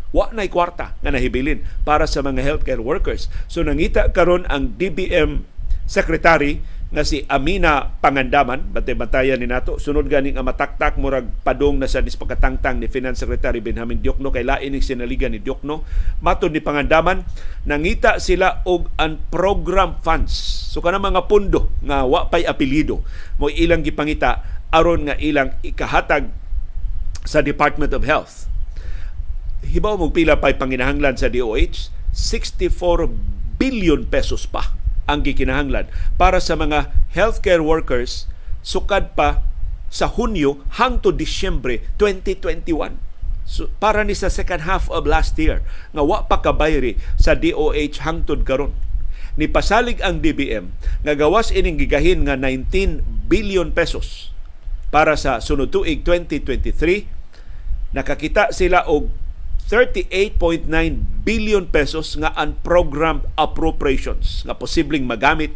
Wa 0.09 0.31
nay 0.33 0.49
kwarta 0.49 0.97
nga 1.05 1.11
nahibilin 1.13 1.61
para 1.85 2.09
sa 2.09 2.23
mga 2.25 2.41
healthcare 2.41 2.81
workers. 2.81 3.29
So 3.45 3.61
nangita 3.61 4.09
karon 4.09 4.47
ang 4.49 4.79
DBM 4.79 5.45
Secretary 5.85 6.63
nga 6.89 7.05
si 7.05 7.21
Amina 7.29 8.01
Pangandaman, 8.01 8.73
bantay-bantayan 8.73 9.37
ni 9.37 9.45
nato, 9.45 9.77
sunod 9.77 10.09
ganing 10.09 10.41
ang 10.41 10.49
mataktak 10.49 10.97
murag 10.97 11.29
padong 11.45 11.77
na 11.77 11.85
sa 11.85 12.01
dispagkatangtang 12.01 12.81
ni 12.81 12.89
Finance 12.89 13.21
Secretary 13.21 13.61
Benjamin 13.61 14.01
Diokno 14.01 14.33
kay 14.33 14.41
lain 14.41 14.73
ning 14.73 14.81
sinaligan 14.81 15.29
ni 15.29 15.37
Diokno. 15.37 15.85
Matod 16.25 16.49
ni 16.49 16.65
Pangandaman, 16.65 17.21
nangita 17.69 18.17
sila 18.17 18.65
og 18.65 18.89
an 18.97 19.21
program 19.29 20.01
funds. 20.01 20.33
So 20.73 20.81
kana 20.81 20.97
mga 20.97 21.29
pundo 21.29 21.69
nga 21.85 22.09
wa 22.09 22.25
pay 22.25 22.49
apelido 22.49 23.05
mo 23.37 23.53
ilang 23.53 23.85
gipangita 23.85 24.41
aron 24.73 25.13
nga 25.13 25.15
ilang 25.21 25.61
ikahatag 25.61 26.33
sa 27.21 27.45
Department 27.45 27.93
of 27.93 28.01
Health. 28.01 28.49
Hibaw 29.61 29.93
mo 29.93 30.09
pila 30.09 30.41
pay 30.41 30.57
panginahanglan 30.57 31.21
sa 31.21 31.29
DOH 31.29 31.93
64 32.17 33.05
billion 33.61 34.09
pesos 34.09 34.49
pa 34.49 34.78
ang 35.09 35.25
gikinahanglan 35.25 35.89
para 36.15 36.37
sa 36.37 36.53
mga 36.53 36.93
healthcare 37.17 37.65
workers 37.65 38.29
sukad 38.61 39.17
pa 39.17 39.41
sa 39.89 40.05
Hunyo 40.05 40.61
hangtod 40.77 41.17
Disyembre 41.17 41.81
2021. 41.97 43.01
So, 43.49 43.73
para 43.81 44.05
ni 44.05 44.13
sa 44.13 44.29
second 44.29 44.69
half 44.69 44.85
of 44.93 45.09
last 45.09 45.33
year 45.41 45.65
nga 45.89 46.05
wa 46.05 46.21
pa 46.29 46.37
kabayri 46.37 47.01
sa 47.17 47.33
DOH 47.33 48.05
hangtod 48.05 48.45
karon. 48.45 48.77
Ni 49.33 49.49
pasalig 49.49 49.97
ang 50.05 50.21
DBM 50.21 50.69
nga 51.01 51.17
gawas 51.17 51.49
ining 51.49 51.81
gigahin 51.81 52.29
nga 52.29 52.37
19 52.37 53.01
billion 53.25 53.73
pesos 53.73 54.29
para 54.93 55.17
sa 55.17 55.41
sunod 55.41 55.73
tuig 55.73 56.05
2023 56.05 57.09
nakakita 57.93 58.53
sila 58.53 58.85
og 58.85 59.09
38.9 59.69 60.65
billion 61.21 61.69
pesos 61.69 62.17
nga 62.17 62.33
unprogrammed 62.41 63.29
appropriations 63.37 64.41
nga 64.41 64.57
posibleng 64.57 65.05
magamit 65.05 65.53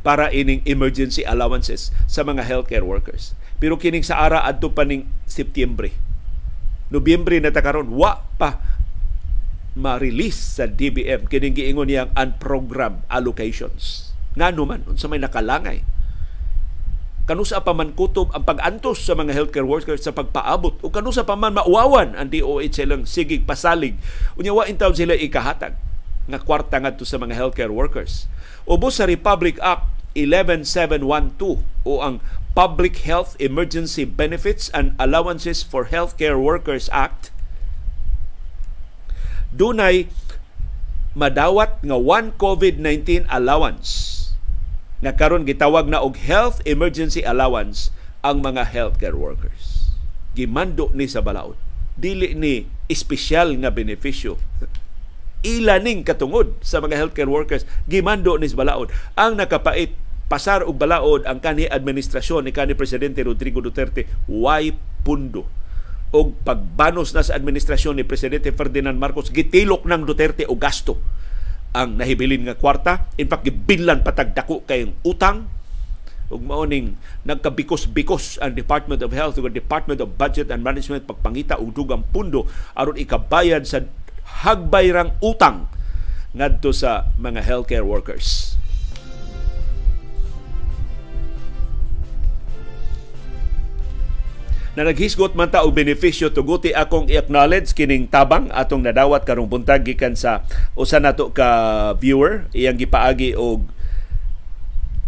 para 0.00 0.32
ining 0.32 0.64
emergency 0.64 1.20
allowances 1.20 1.92
sa 2.08 2.24
mga 2.24 2.40
healthcare 2.40 2.88
workers. 2.88 3.36
Pero 3.60 3.76
kining 3.76 4.00
sa 4.00 4.24
ara 4.24 4.40
adto 4.48 4.72
pa 4.72 4.88
ning 4.88 5.04
Setyembre. 5.28 5.92
Nobyembre 6.88 7.36
na 7.36 7.52
ta 7.52 7.60
karon 7.60 7.92
wa 7.92 8.24
pa 8.40 8.58
ma-release 9.76 10.56
sa 10.56 10.64
DBM 10.64 11.28
kining 11.28 11.52
giingon 11.52 11.92
niyang 11.92 12.10
unprogrammed 12.16 13.04
allocations. 13.12 14.16
Ngano 14.40 14.64
man 14.64 14.88
unsa 14.88 15.04
may 15.12 15.20
nakalangay 15.20 15.84
kanusa 17.22 17.62
pa 17.62 17.70
man 17.70 17.94
kutob 17.94 18.34
ang 18.34 18.42
pag-antos 18.42 19.06
sa 19.06 19.14
mga 19.14 19.30
healthcare 19.30 19.66
workers 19.66 20.02
sa 20.02 20.10
pagpaabot 20.10 20.82
o 20.82 20.90
kanusa 20.90 21.22
pa 21.22 21.38
man 21.38 21.54
mauwawan 21.54 22.18
ang 22.18 22.28
DOH 22.28 22.74
silang 22.74 23.06
sigig 23.06 23.46
pasalig. 23.46 23.94
Unya 24.34 24.50
wa 24.50 24.66
in 24.66 24.78
sila 24.78 25.14
ikahatag 25.14 25.78
nga 26.26 26.38
kwarta 26.42 26.82
ngadto 26.82 27.06
sa 27.06 27.18
mga 27.22 27.34
healthcare 27.38 27.70
workers. 27.70 28.26
Ubos 28.66 28.98
sa 28.98 29.06
Republic 29.06 29.58
Act 29.62 29.86
11712 30.18 31.62
o 31.86 31.92
ang 32.02 32.18
Public 32.52 33.08
Health 33.08 33.32
Emergency 33.40 34.04
Benefits 34.04 34.68
and 34.76 34.92
Allowances 35.00 35.64
for 35.64 35.88
Healthcare 35.88 36.36
Workers 36.36 36.92
Act 36.92 37.32
dunay 39.52 40.08
madawat 41.12 41.80
nga 41.84 41.96
one 41.96 42.32
COVID-19 42.36 43.28
allowance 43.28 44.21
nga 45.02 45.12
karon 45.18 45.44
gitawag 45.44 45.90
na 45.90 46.00
og 46.00 46.16
health 46.16 46.62
emergency 46.64 47.26
allowance 47.26 47.90
ang 48.22 48.40
mga 48.40 48.70
healthcare 48.70 49.18
workers. 49.18 49.92
Gimando 50.32 50.88
ni 50.94 51.10
sa 51.10 51.20
balaod. 51.20 51.58
Dili 51.98 52.32
ni 52.38 52.64
espesyal 52.88 53.58
nga 53.60 53.68
benepisyo 53.68 54.40
ilaning 55.42 56.06
katungod 56.06 56.54
sa 56.62 56.78
mga 56.78 56.94
healthcare 56.94 57.30
workers 57.30 57.66
gimando 57.90 58.38
ni 58.38 58.46
balaod 58.54 58.94
ang 59.18 59.34
nakapait 59.34 59.90
pasar 60.30 60.62
og 60.62 60.78
balaod 60.78 61.26
ang 61.26 61.42
kanhi 61.42 61.66
administrasyon 61.66 62.46
ni 62.46 62.54
kanhi 62.54 62.78
presidente 62.78 63.20
Rodrigo 63.26 63.58
Duterte 63.58 64.06
way 64.30 64.72
pundo 65.02 65.44
og 66.14 66.38
pagbanos 66.46 67.10
na 67.12 67.26
sa 67.26 67.34
administrasyon 67.34 67.98
ni 67.98 68.04
presidente 68.06 68.54
Ferdinand 68.54 68.96
Marcos 68.96 69.34
gitilok 69.34 69.82
ng 69.82 70.06
Duterte 70.06 70.46
og 70.46 70.62
gasto 70.62 71.02
ang 71.72 71.96
nahibilin 71.96 72.44
nga 72.44 72.56
kwarta 72.56 73.08
in 73.16 73.28
fact 73.28 73.48
gibilan 73.48 74.04
patagdako 74.04 74.64
kay 74.68 74.92
utang 75.04 75.48
ug 76.32 76.40
mao 76.40 76.64
ning 76.64 76.96
nagkabikos-bikos 77.28 78.40
ang 78.40 78.56
Department 78.56 79.04
of 79.04 79.12
Health 79.12 79.36
ug 79.36 79.52
Department 79.52 80.00
of 80.00 80.16
Budget 80.16 80.48
and 80.48 80.64
Management 80.64 81.04
pagpangita 81.04 81.60
og 81.60 81.76
dugang 81.76 82.04
pundo 82.08 82.48
aron 82.72 82.96
ikabayad 82.96 83.68
sa 83.68 83.84
hagbayrang 84.44 85.12
utang 85.20 85.68
ngadto 86.32 86.72
sa 86.72 87.12
mga 87.20 87.44
healthcare 87.44 87.84
workers. 87.84 88.51
Na 94.72 94.88
naghisgot 94.88 95.36
man 95.36 95.52
ta 95.52 95.60
og 95.60 95.76
benepisyo 95.76 96.32
tuguti 96.32 96.72
akong 96.72 97.04
i-acknowledge 97.12 97.76
kining 97.76 98.08
tabang 98.08 98.48
atong 98.56 98.80
nadawat 98.80 99.28
karong 99.28 99.48
buntag 99.48 99.84
gikan 99.84 100.16
sa 100.16 100.48
usa 100.72 100.96
nato 100.96 101.28
ka 101.28 101.92
viewer 102.00 102.48
iyang 102.56 102.80
gipaagi 102.80 103.36
og 103.36 103.68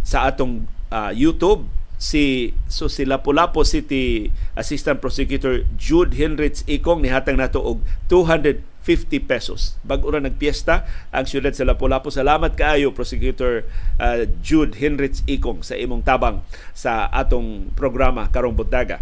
sa 0.05 0.29
atong 0.29 0.69
uh, 0.93 1.09
YouTube 1.09 1.65
si 1.97 2.53
so 2.69 2.85
si 2.85 3.09
Lapu-Lapu 3.09 3.65
City 3.65 4.29
Assistant 4.53 5.01
Prosecutor 5.01 5.65
Jude 5.81 6.13
Henrich 6.13 6.61
Ikong 6.69 7.01
nihatag 7.01 7.33
nato 7.33 7.57
og 7.57 7.81
200 8.05 8.75
50 8.85 9.25
pesos. 9.25 9.81
Bag-o 9.81 10.13
na 10.13 10.29
nagpiesta 10.29 10.85
ang 11.09 11.25
siyudad 11.25 11.57
sa 11.57 11.65
Lapu-Lapu. 11.65 12.13
Salamat 12.13 12.53
kaayo 12.53 12.93
Prosecutor 12.93 13.65
uh, 13.97 14.29
Jude 14.45 14.77
Henrich 14.77 15.25
Ikong 15.25 15.65
sa 15.65 15.73
imong 15.73 16.05
tabang 16.05 16.45
sa 16.77 17.09
atong 17.09 17.73
programa 17.73 18.29
karong 18.29 18.53
buntaga. 18.53 19.01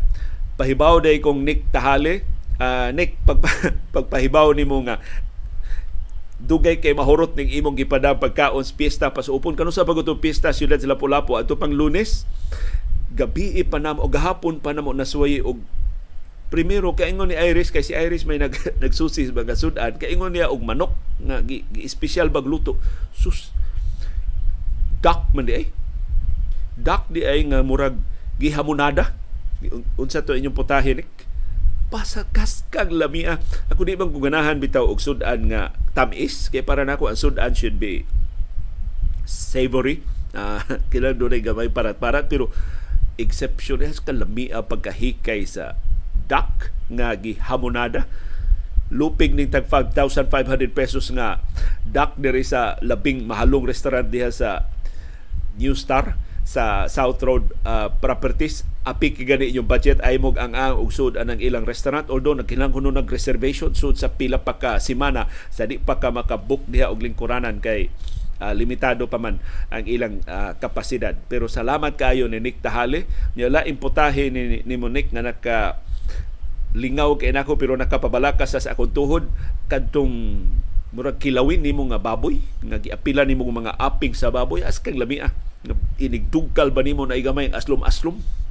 Pahibaw 0.56 1.02
day 1.02 1.18
kong 1.18 1.42
Nick 1.42 1.70
Tahale. 1.74 2.22
Uh, 2.62 2.94
Nick, 2.94 3.18
pag, 3.26 3.42
pagpahibaw 3.96 4.54
ni 4.54 4.64
mo 4.64 4.82
nga 4.86 5.02
dugay 6.44 6.84
kay 6.84 6.92
mahurot 6.92 7.40
ning 7.40 7.48
imong 7.48 7.80
gipadang 7.80 8.20
pagkaon 8.20 8.62
sa 8.68 8.76
piyesta. 8.76 9.08
Upon 9.10 9.56
kanu 9.56 9.72
sa 9.72 9.88
pagutong 9.88 10.20
piyesta 10.20 10.52
siyudad 10.52 10.76
sa 10.76 10.92
Lapu-Lapu. 10.92 11.40
Ato 11.40 11.56
pang 11.56 11.72
Lunes 11.72 12.28
gabi 13.14 13.62
pa 13.62 13.78
namo 13.78 14.02
o 14.02 14.10
gahapon 14.10 14.58
pa 14.58 14.74
namo 14.74 14.90
nasuway 14.90 15.38
og 15.38 15.62
primero 16.50 16.98
kaingon 16.98 17.30
ni 17.30 17.38
Iris 17.38 17.70
kay 17.70 17.86
si 17.86 17.94
Iris 17.94 18.26
may 18.26 18.42
nag 18.42 18.58
nagsusi 18.84 19.30
sa 19.30 19.34
mga 19.38 19.54
sudan 19.54 19.94
kaingon 20.02 20.34
niya 20.34 20.50
og 20.50 20.66
manok 20.66 20.98
nga 21.22 21.46
gi, 21.46 21.62
gi 21.70 21.86
special 21.86 22.34
bag 22.34 22.50
luto 22.50 22.78
sus 23.14 23.54
duck 25.06 25.30
man 25.32 25.46
di 25.46 25.54
ay. 25.54 25.66
Duck 26.74 27.06
di 27.14 27.22
ay 27.22 27.46
nga 27.46 27.62
murag 27.62 28.02
gihamonada 28.42 29.14
unsa 30.00 30.26
to 30.26 30.36
inyong 30.36 30.56
putahe 30.56 30.98
nik 30.98 31.10
pasakas 31.94 32.66
kag 32.74 32.90
lamia. 32.90 33.38
Ako 33.70 33.86
di 33.86 33.94
bang 33.94 34.10
guganahan 34.10 34.58
bitaw 34.58 34.90
og 34.90 34.98
sudan 34.98 35.54
nga 35.54 35.78
tamis 35.94 36.50
kay 36.50 36.66
para 36.66 36.82
nako 36.82 37.06
ang 37.06 37.20
sudan 37.22 37.54
should 37.54 37.78
be 37.78 38.10
savory. 39.30 40.02
Uh, 40.34 40.58
kailangan 40.90 41.22
doon 41.22 41.38
ay 41.38 41.46
gamay 41.46 41.70
parat-parat 41.70 42.26
pero 42.26 42.50
exception 43.22 43.86
has 43.86 44.02
kalamia 44.02 44.66
pagkahikay 44.66 45.46
sa 45.46 45.78
duck 46.26 46.74
nga 46.90 47.14
gihamonada. 47.14 48.10
Lupig 48.90 49.38
ning 49.38 49.54
tag 49.54 49.70
5,500 49.70 50.34
pesos 50.74 51.14
nga 51.14 51.38
duck 51.86 52.18
diri 52.18 52.42
sa 52.42 52.82
labing 52.82 53.30
mahalong 53.30 53.70
restaurant 53.70 54.10
diha 54.10 54.34
sa 54.34 54.66
New 55.62 55.78
Star 55.78 56.18
sa 56.42 56.90
South 56.90 57.22
Road 57.22 57.54
uh, 57.62 57.94
Properties 58.02 58.66
api 58.84 59.16
gani 59.16 59.48
inyong 59.48 59.68
budget 59.68 60.04
ay 60.04 60.20
mog 60.20 60.36
ang 60.36 60.60
ang 60.60 60.76
ugsod 60.76 61.16
anang 61.16 61.40
ilang 61.40 61.64
restaurant. 61.64 62.12
Although 62.12 62.36
nagkinahanglan 62.44 63.00
nag 63.00 63.08
reservation 63.08 63.72
sud 63.72 63.96
sa 63.96 64.12
pila 64.12 64.44
pa 64.44 64.60
ka 64.60 64.84
semana. 64.84 65.32
Sa 65.56 65.64
di 65.64 65.80
pa 65.80 66.04
ka 66.04 66.12
makabook 66.12 66.68
diha 66.68 66.92
og 66.92 67.00
lingkuranan 67.00 67.64
kay 67.64 67.88
uh, 68.44 68.52
limitado 68.52 69.08
pa 69.08 69.16
man 69.24 69.40
ang 69.72 69.88
ilang 69.88 70.20
uh, 70.28 70.60
kapasidad. 70.60 71.16
Pero 71.32 71.48
salamat 71.48 71.96
kayo 71.96 72.28
ni 72.28 72.44
Nick 72.44 72.60
Tahale 72.60 73.08
niya 73.40 73.48
la 73.48 73.64
imputahe 73.64 74.28
ni, 74.28 74.68
ni 74.68 74.76
Monique 74.76 75.16
nga 75.16 75.24
naka 75.24 75.58
lingaw 76.76 77.16
kay 77.16 77.32
nako 77.32 77.56
pero 77.56 77.80
nakapabalaka 77.80 78.44
sa 78.44 78.60
akong 78.68 78.92
tuhod. 78.92 79.24
Kadtong 79.72 80.44
murag 80.92 81.24
kilawin 81.24 81.64
nimo 81.64 81.88
nga 81.88 82.04
baboy 82.04 82.44
nga 82.68 82.84
giapila 82.84 83.24
nimo 83.24 83.48
mga 83.48 83.80
aping 83.80 84.12
sa 84.12 84.28
baboy. 84.28 84.60
As 84.60 84.84
kang 84.84 85.00
lami 85.00 85.24
ah. 85.24 85.32
Inigdugkal 85.96 86.76
ba 86.76 86.84
nimo 86.84 87.08
na 87.08 87.16
igamay 87.16 87.48
aslom-aslom 87.48 88.43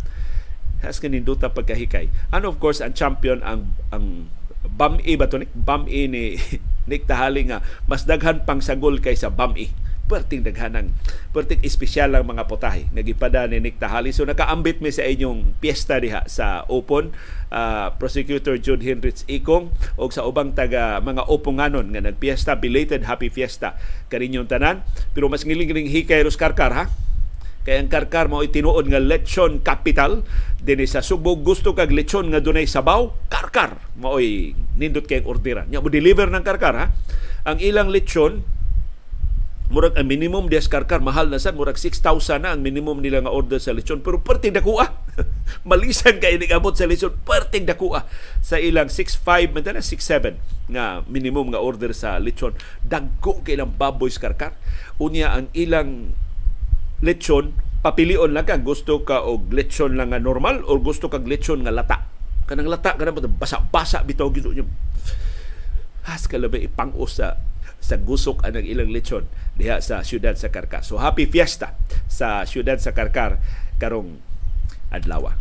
has 0.82 0.98
kaninduta 0.98 1.50
pagkahikay. 1.50 2.10
And 2.34 2.44
of 2.44 2.58
course 2.58 2.82
ang 2.82 2.92
champion 2.92 3.40
ang 3.42 3.74
ang 3.94 4.30
bam-i 4.62 5.18
ba 5.18 5.26
to 5.26 5.42
bam-i 5.54 6.06
ni 6.06 6.38
Nick 6.90 7.06
Tahali 7.06 7.46
nga 7.46 7.62
mas 7.86 8.06
daghan 8.06 8.42
pang 8.42 8.58
sagol 8.58 8.98
kaysa 8.98 9.30
bam-i 9.30 9.70
perting 10.12 10.44
daghanang 10.44 10.92
perting 11.32 11.62
espesyal 11.64 12.12
ang 12.12 12.28
mga 12.28 12.44
potahe. 12.44 12.84
Nagipada 12.92 13.48
ni 13.48 13.62
Nick 13.64 13.80
Tahali. 13.80 14.12
So 14.12 14.28
nakaambit 14.28 14.84
mi 14.84 14.92
sa 14.92 15.08
inyong 15.08 15.56
piyesta 15.56 15.96
diha 15.96 16.28
sa 16.28 16.68
Open 16.68 17.16
uh, 17.48 17.94
Prosecutor 17.96 18.60
Jude 18.60 18.84
Henrich 18.84 19.24
Ikong 19.24 19.72
o 19.96 20.12
sa 20.12 20.28
ubang 20.28 20.52
taga 20.52 21.00
mga 21.00 21.24
opunganon 21.32 21.96
nga 21.96 22.04
nagpiesta 22.04 22.60
belated 22.60 23.08
happy 23.08 23.32
fiesta 23.32 23.80
kaninyong 24.12 24.50
tanan. 24.50 24.84
Pero 25.16 25.32
mas 25.32 25.48
ngiling-ngiling 25.48 25.88
hikay 25.88 26.20
Ros 26.20 26.36
Karkar 26.36 26.76
ha 26.76 26.84
kay 27.62 27.78
ang 27.78 27.86
karkar 27.86 28.26
mo 28.26 28.42
tinuod 28.42 28.90
nga 28.90 28.98
lechon 28.98 29.62
capital. 29.62 30.26
Dinhi 30.62 30.86
sa 30.86 31.02
Subo 31.02 31.38
gusto 31.38 31.74
kag 31.74 31.90
lechon 31.90 32.30
nga 32.30 32.42
dunay 32.42 32.66
sabaw 32.66 33.30
karkar. 33.30 33.78
Maoy 33.98 34.54
nindot 34.78 35.06
kay 35.06 35.22
orderan 35.22 35.70
nya 35.70 35.82
mo 35.82 35.90
deliver 35.90 36.30
ng 36.30 36.44
karkar 36.46 36.74
ha? 36.74 36.86
Ang 37.46 37.58
ilang 37.58 37.90
lechon 37.90 38.42
murag 39.72 39.96
ang 39.96 40.04
minimum 40.04 40.52
des 40.52 40.68
karkar 40.68 41.00
mahal 41.00 41.32
na 41.32 41.40
sad 41.40 41.56
murag 41.56 41.80
6,000 41.80 42.44
na 42.44 42.52
ang 42.52 42.60
minimum 42.60 43.00
nila 43.00 43.24
nga 43.24 43.32
order 43.32 43.56
sa 43.56 43.72
lechon 43.72 44.04
pero 44.04 44.20
perting 44.20 44.52
dakuha. 44.52 44.92
Malisan 45.68 46.20
kay 46.20 46.36
ni 46.36 46.52
abot 46.52 46.76
sa 46.76 46.84
lechon 46.84 47.16
perting 47.24 47.64
dakuha. 47.64 48.04
Sa 48.44 48.60
ilang 48.60 48.92
6.5 48.92 49.56
man 49.56 49.64
na 49.64 49.80
6.7 49.80 50.36
nga 50.76 51.00
minimum 51.08 51.56
nga 51.56 51.64
order 51.64 51.96
sa 51.96 52.20
lechon 52.20 52.52
dagko 52.84 53.40
kay 53.40 53.56
ilang 53.56 53.72
baboy 53.72 54.12
karkar. 54.12 54.52
Unya 55.00 55.32
ang 55.32 55.48
ilang 55.56 56.12
lechon 57.02 57.52
papilion 57.82 58.30
lang 58.30 58.46
ka 58.46 58.62
gusto 58.62 59.02
ka 59.02 59.26
og 59.26 59.50
lechon 59.50 59.98
lang 59.98 60.14
nga 60.14 60.22
normal 60.22 60.62
o 60.64 60.78
gusto 60.78 61.10
kag 61.10 61.26
lechon 61.26 61.66
nga 61.66 61.74
lata 61.74 62.06
kanang 62.46 62.70
lata 62.70 62.94
kanang 62.94 63.18
basa-basa 63.36 64.06
bitaw 64.06 64.30
gyud 64.30 64.54
nyo 64.54 64.66
has 66.06 66.26
kalabi 66.26 66.66
ipangos 66.66 67.22
sa 67.22 67.38
sa 67.82 67.98
gusok 67.98 68.46
anang 68.46 68.62
ilang 68.62 68.94
lechon 68.94 69.26
diha 69.58 69.82
sa 69.82 70.06
siyudad 70.06 70.38
sa 70.38 70.54
Karkar. 70.54 70.86
So 70.86 71.02
happy 71.02 71.26
fiesta 71.26 71.74
sa 72.06 72.46
siyudad 72.46 72.78
sa 72.78 72.94
Karkar 72.94 73.42
karong 73.82 74.22
adlaw. 74.94 75.34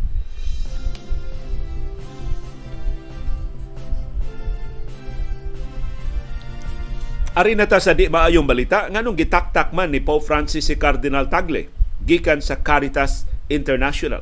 Ari 7.32 7.56
na 7.56 7.64
ta 7.64 7.80
sa 7.80 7.96
di 7.96 8.12
maayong 8.12 8.44
balita 8.44 8.92
nganong 8.92 9.16
gitaktak 9.16 9.72
man 9.72 9.88
ni 9.88 10.04
Pope 10.04 10.20
Francis 10.20 10.68
si 10.68 10.76
Cardinal 10.76 11.32
Tagle 11.32 11.72
gikan 12.04 12.44
sa 12.44 12.60
Caritas 12.60 13.24
International. 13.48 14.20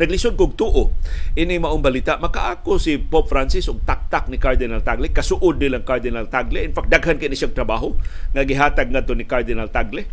Naglisod 0.00 0.32
kog 0.40 0.56
tuo 0.56 0.96
ini 1.36 1.60
maong 1.60 1.84
balita 1.84 2.16
makaako 2.16 2.80
si 2.80 2.96
Pope 2.96 3.28
Francis 3.28 3.68
og 3.68 3.84
taktak 3.84 4.32
ni 4.32 4.40
Cardinal 4.40 4.80
Tagle 4.80 5.12
kasuod 5.12 5.60
nilang 5.60 5.84
Cardinal 5.84 6.32
Tagle. 6.32 6.64
In 6.64 6.72
fact 6.72 6.88
daghan 6.88 7.20
kay 7.20 7.28
ni 7.28 7.36
siyang 7.36 7.52
trabaho 7.52 7.92
nga 8.32 8.40
gihatag 8.40 8.88
ngadto 8.88 9.12
ni 9.12 9.28
Cardinal 9.28 9.68
Tagle. 9.68 10.08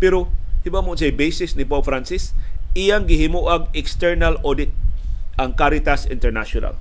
Pero 0.00 0.32
hiba 0.64 0.80
mo 0.80 0.96
say 0.96 1.12
basis 1.12 1.60
ni 1.60 1.68
Pope 1.68 1.92
Francis 1.92 2.32
iyang 2.72 3.04
gihimuag 3.04 3.68
external 3.76 4.40
audit 4.40 4.72
ang 5.36 5.52
Caritas 5.52 6.08
International. 6.08 6.80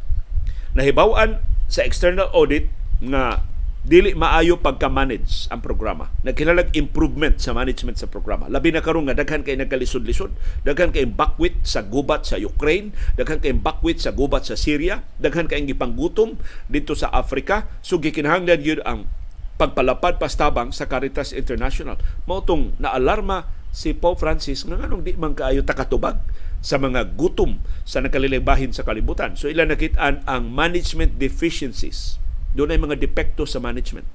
Nahibaw-an 0.71 1.43
sa 1.67 1.83
external 1.83 2.31
audit 2.31 2.71
nga 3.03 3.43
dili 3.87 4.11
maayo 4.11 4.59
pagka-manage 4.59 5.47
ang 5.47 5.63
programa. 5.63 6.11
Nagkilalag 6.27 6.75
improvement 6.75 7.39
sa 7.39 7.55
management 7.55 7.95
sa 7.95 8.11
programa. 8.11 8.51
Labi 8.51 8.75
na 8.75 8.83
karon 8.83 9.07
nga 9.07 9.15
daghan 9.15 9.47
kay 9.47 9.55
nagkalisod-lisod, 9.55 10.35
daghan 10.67 10.91
kay 10.91 11.07
bakwit 11.07 11.63
sa 11.63 11.87
gubat 11.87 12.27
sa 12.27 12.35
Ukraine, 12.35 12.91
daghan 13.15 13.39
kay 13.39 13.55
bakwit 13.55 14.03
sa 14.03 14.11
gubat 14.11 14.43
sa 14.43 14.59
Syria, 14.59 15.07
daghan 15.23 15.47
kay 15.47 15.63
gipanggutom 15.63 16.35
dito 16.67 16.99
sa 16.99 17.07
Africa. 17.15 17.63
So 17.79 17.95
gikinahanglan 18.03 18.59
gyud 18.59 18.83
ang 18.83 19.07
pagpalapad 19.55 20.19
pastabang 20.19 20.75
sa 20.75 20.91
Caritas 20.91 21.31
International. 21.31 21.95
Mao 22.27 22.43
tong 22.43 22.75
naalarma 22.83 23.47
si 23.71 23.95
Pope 23.95 24.19
Francis 24.19 24.67
nga 24.67 24.75
nganong 24.75 25.07
di 25.07 25.15
man 25.15 25.31
kaayo 25.31 25.63
takatubag 25.63 26.19
sa 26.59 26.75
mga 26.75 27.15
gutom 27.15 27.63
sa 27.87 28.03
nakalilaybahin 28.03 28.75
sa 28.75 28.83
kalibutan. 28.83 29.39
So 29.39 29.47
ilan 29.47 29.71
nakitaan 29.71 30.27
ang 30.27 30.51
management 30.51 31.15
deficiencies 31.15 32.19
doon 32.57 32.73
ay 32.73 32.81
mga 32.81 32.97
depekto 32.97 33.45
sa 33.45 33.61
management. 33.61 34.09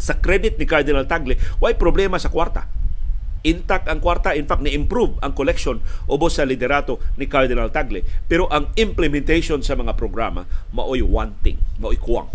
Sa 0.00 0.16
credit 0.16 0.56
ni 0.56 0.64
Cardinal 0.64 1.04
Tagle, 1.04 1.36
why 1.60 1.76
problema 1.76 2.16
sa 2.16 2.32
kwarta. 2.32 2.66
Intact 3.44 3.92
ang 3.92 4.00
kwarta, 4.00 4.32
in 4.32 4.48
fact, 4.48 4.64
ni-improve 4.64 5.20
ang 5.20 5.36
collection 5.36 5.84
ubos 6.08 6.40
sa 6.40 6.48
liderato 6.48 6.96
ni 7.20 7.28
Cardinal 7.28 7.68
Tagle. 7.68 8.00
Pero 8.24 8.48
ang 8.48 8.72
implementation 8.80 9.60
sa 9.60 9.76
mga 9.76 9.92
programa, 10.00 10.48
maoy 10.72 11.04
wanting, 11.04 11.60
maoy 11.76 12.00
kuwang. 12.00 12.32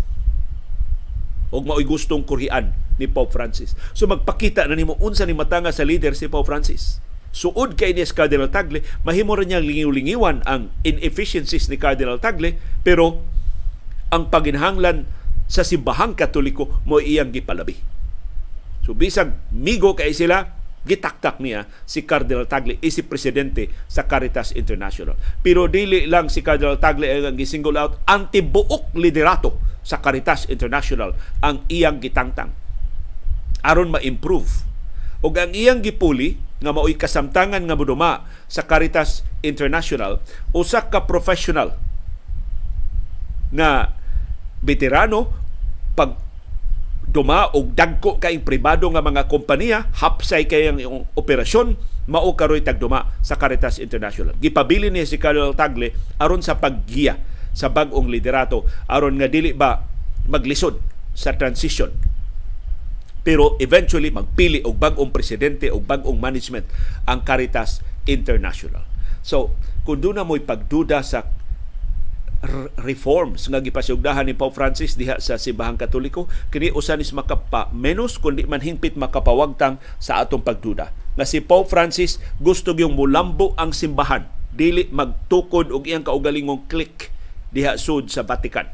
O 1.50 1.58
maoy 1.66 1.82
gustong 1.82 2.22
kurian 2.22 2.70
ni 3.02 3.10
Pope 3.10 3.34
Francis. 3.34 3.74
So 3.90 4.06
magpakita 4.06 4.70
na 4.70 4.78
nimo 4.78 4.94
unsa 5.02 5.26
ni 5.26 5.34
matanga 5.34 5.74
sa 5.74 5.82
leader 5.82 6.14
si 6.14 6.30
Pope 6.30 6.46
Francis. 6.46 7.02
Suod 7.34 7.74
kay 7.74 7.90
ni 7.90 8.06
Cardinal 8.06 8.50
Tagle, 8.50 8.86
mahimo 9.02 9.34
rin 9.34 9.50
niyang 9.50 9.66
lingiw-lingiwan 9.66 10.46
ang 10.46 10.70
inefficiencies 10.86 11.66
ni 11.66 11.78
Cardinal 11.78 12.22
Tagle, 12.22 12.54
pero 12.86 13.22
ang 14.10 14.28
paginhanglan 14.28 15.06
sa 15.50 15.66
simbahang 15.66 16.14
katoliko 16.14 16.82
mo 16.86 17.02
iyang 17.02 17.34
gipalabi. 17.34 17.78
So 18.86 18.94
bisag 18.94 19.34
migo 19.50 19.94
kay 19.98 20.14
sila, 20.14 20.58
gitaktak 20.86 21.42
niya 21.42 21.68
si 21.84 22.06
Cardinal 22.06 22.48
Tagle 22.48 22.80
isip 22.80 23.10
presidente 23.10 23.68
sa 23.90 24.06
Caritas 24.06 24.54
International. 24.56 25.18
Pero 25.42 25.66
dili 25.66 26.06
lang 26.06 26.30
si 26.32 26.40
Cardinal 26.40 26.78
Tagle 26.78 27.22
ang 27.22 27.36
gisingle 27.36 27.76
out 27.76 28.00
anti-buok 28.08 28.94
liderato 28.96 29.58
sa 29.84 29.98
Caritas 30.00 30.48
International 30.48 31.16
ang 31.40 31.64
iyang 31.68 32.00
gitangtang 32.00 32.52
aron 33.60 33.92
ma-improve 33.92 34.64
ug 35.20 35.32
ang 35.36 35.52
iyang 35.52 35.84
gipuli 35.84 36.40
nga 36.60 36.72
mao'y 36.72 36.96
kasamtangan 36.96 37.64
nga 37.64 37.76
moduma 37.76 38.24
sa 38.48 38.64
Caritas 38.64 39.24
International 39.44 40.20
usa 40.52 40.88
ka 40.88 41.04
professional 41.04 41.76
nga 43.52 43.99
veterano 44.60 45.32
pag 45.96 46.16
duma 47.10 47.50
og 47.50 47.74
dagko 47.74 48.22
kay 48.22 48.38
pribado 48.38 48.86
nga 48.94 49.02
mga 49.02 49.26
kompanya 49.26 49.90
hapsay 49.98 50.46
kay 50.46 50.70
ang 50.70 51.10
operasyon 51.18 51.74
mao 52.06 52.30
karoy 52.38 52.62
tagduma 52.62 53.18
sa 53.18 53.34
Caritas 53.34 53.82
International. 53.82 54.38
Gipabili 54.38 54.94
ni 54.94 55.02
si 55.02 55.18
Carlo 55.18 55.50
Tagle 55.54 55.90
aron 56.22 56.42
sa 56.42 56.62
paggiya 56.62 57.18
sa 57.50 57.66
bag-ong 57.66 58.06
liderato 58.06 58.62
aron 58.86 59.18
nga 59.18 59.26
dili 59.26 59.50
ba 59.50 59.82
maglisod 60.30 60.78
sa 61.10 61.34
transition. 61.34 61.90
Pero 63.20 63.58
eventually 63.58 64.14
magpili 64.14 64.62
og 64.62 64.78
bag-ong 64.78 65.10
presidente 65.10 65.68
og 65.68 65.84
bag-ong 65.84 66.16
management 66.16 66.70
ang 67.10 67.26
Caritas 67.26 67.82
International. 68.06 68.86
So 69.20 69.58
kung 69.82 69.98
na 70.14 70.22
mo'y 70.22 70.46
pagduda 70.46 71.02
sa 71.02 71.26
reforms 72.80 73.48
nga 73.48 73.62
gipasugdahan 73.62 74.28
ni 74.28 74.34
Pope 74.36 74.56
Francis 74.58 74.98
diha 74.98 75.16
sa 75.22 75.40
Simbahang 75.40 75.80
Katoliko 75.80 76.28
kini 76.52 76.68
usa 76.74 76.98
ni 76.98 77.06
makapa 77.14 77.72
menos 77.72 78.20
kundi 78.20 78.44
man 78.44 78.60
hingpit 78.60 78.98
makapawagtang 78.98 79.80
sa 79.96 80.20
atong 80.20 80.44
pagduda. 80.44 80.92
Nga 81.16 81.26
si 81.26 81.38
Pope 81.40 81.70
Francis 81.70 82.20
gusto 82.36 82.76
gyung 82.76 82.98
mulambo 82.98 83.56
ang 83.56 83.72
simbahan. 83.72 84.28
Dili 84.50 84.90
magtukod 84.90 85.70
og 85.72 85.86
iyang 85.86 86.04
kaugalingong 86.04 86.68
click 86.68 87.08
diha 87.54 87.80
sud 87.80 88.12
sa 88.12 88.26
Vatican. 88.26 88.68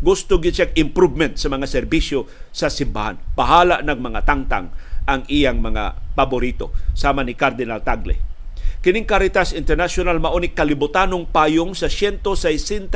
Gusto 0.00 0.40
gyud 0.40 0.56
siya 0.56 0.72
improvement 0.78 1.36
sa 1.36 1.52
mga 1.52 1.66
serbisyo 1.68 2.24
sa 2.54 2.72
simbahan. 2.72 3.20
Pahala 3.36 3.84
ng 3.84 4.00
mga 4.00 4.20
tangtang 4.24 4.72
ang 5.04 5.26
iyang 5.28 5.58
mga 5.58 6.14
paborito. 6.16 6.72
Sama 6.94 7.26
ni 7.26 7.34
Cardinal 7.34 7.82
Tagle 7.82 8.29
Kining 8.80 9.04
Caritas 9.04 9.52
International 9.52 10.16
mauni 10.16 10.56
kalibutanong 10.56 11.28
payong 11.28 11.76
sa 11.76 11.84
162 11.84 12.88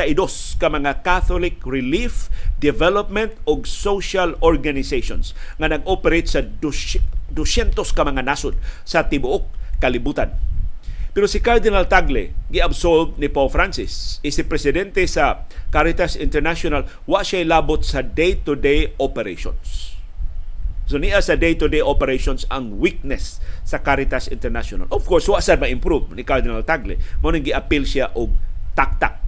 ka 0.56 0.72
mga 0.72 1.04
Catholic 1.04 1.60
Relief, 1.60 2.32
Development 2.56 3.28
ug 3.44 3.68
Social 3.68 4.32
Organizations 4.40 5.36
nga 5.60 5.68
nag-operate 5.68 6.24
sa 6.24 6.40
200 6.40 7.76
ka 7.76 8.00
mga 8.00 8.24
nasod 8.24 8.56
sa 8.80 9.04
tibuok 9.04 9.44
kalibutan. 9.76 10.32
Pero 11.12 11.28
si 11.28 11.44
Cardinal 11.44 11.84
Tagle, 11.84 12.32
gi-absolve 12.48 13.20
ni 13.20 13.28
Pope 13.28 13.52
Francis, 13.52 14.24
isip 14.24 14.48
presidente 14.48 15.04
sa 15.04 15.44
Caritas 15.68 16.16
International, 16.16 16.88
wa 17.04 17.20
siya 17.20 17.44
labot 17.44 17.84
sa 17.84 18.00
day-to-day 18.00 18.96
operations 18.96 19.93
So 20.84 21.00
niya 21.00 21.24
sa 21.24 21.40
day-to-day 21.40 21.80
operations 21.80 22.44
ang 22.52 22.76
weakness 22.76 23.40
sa 23.64 23.80
Caritas 23.80 24.28
International. 24.28 24.84
Of 24.92 25.08
course, 25.08 25.24
wa 25.32 25.40
sad 25.40 25.60
ma-improve 25.60 26.12
ni 26.12 26.22
Cardinal 26.22 26.60
Tagle. 26.64 27.00
Mo 27.24 27.32
nang 27.32 27.40
gi-appeal 27.40 27.88
siya 27.88 28.12
og 28.12 28.36
taktak. 28.76 29.24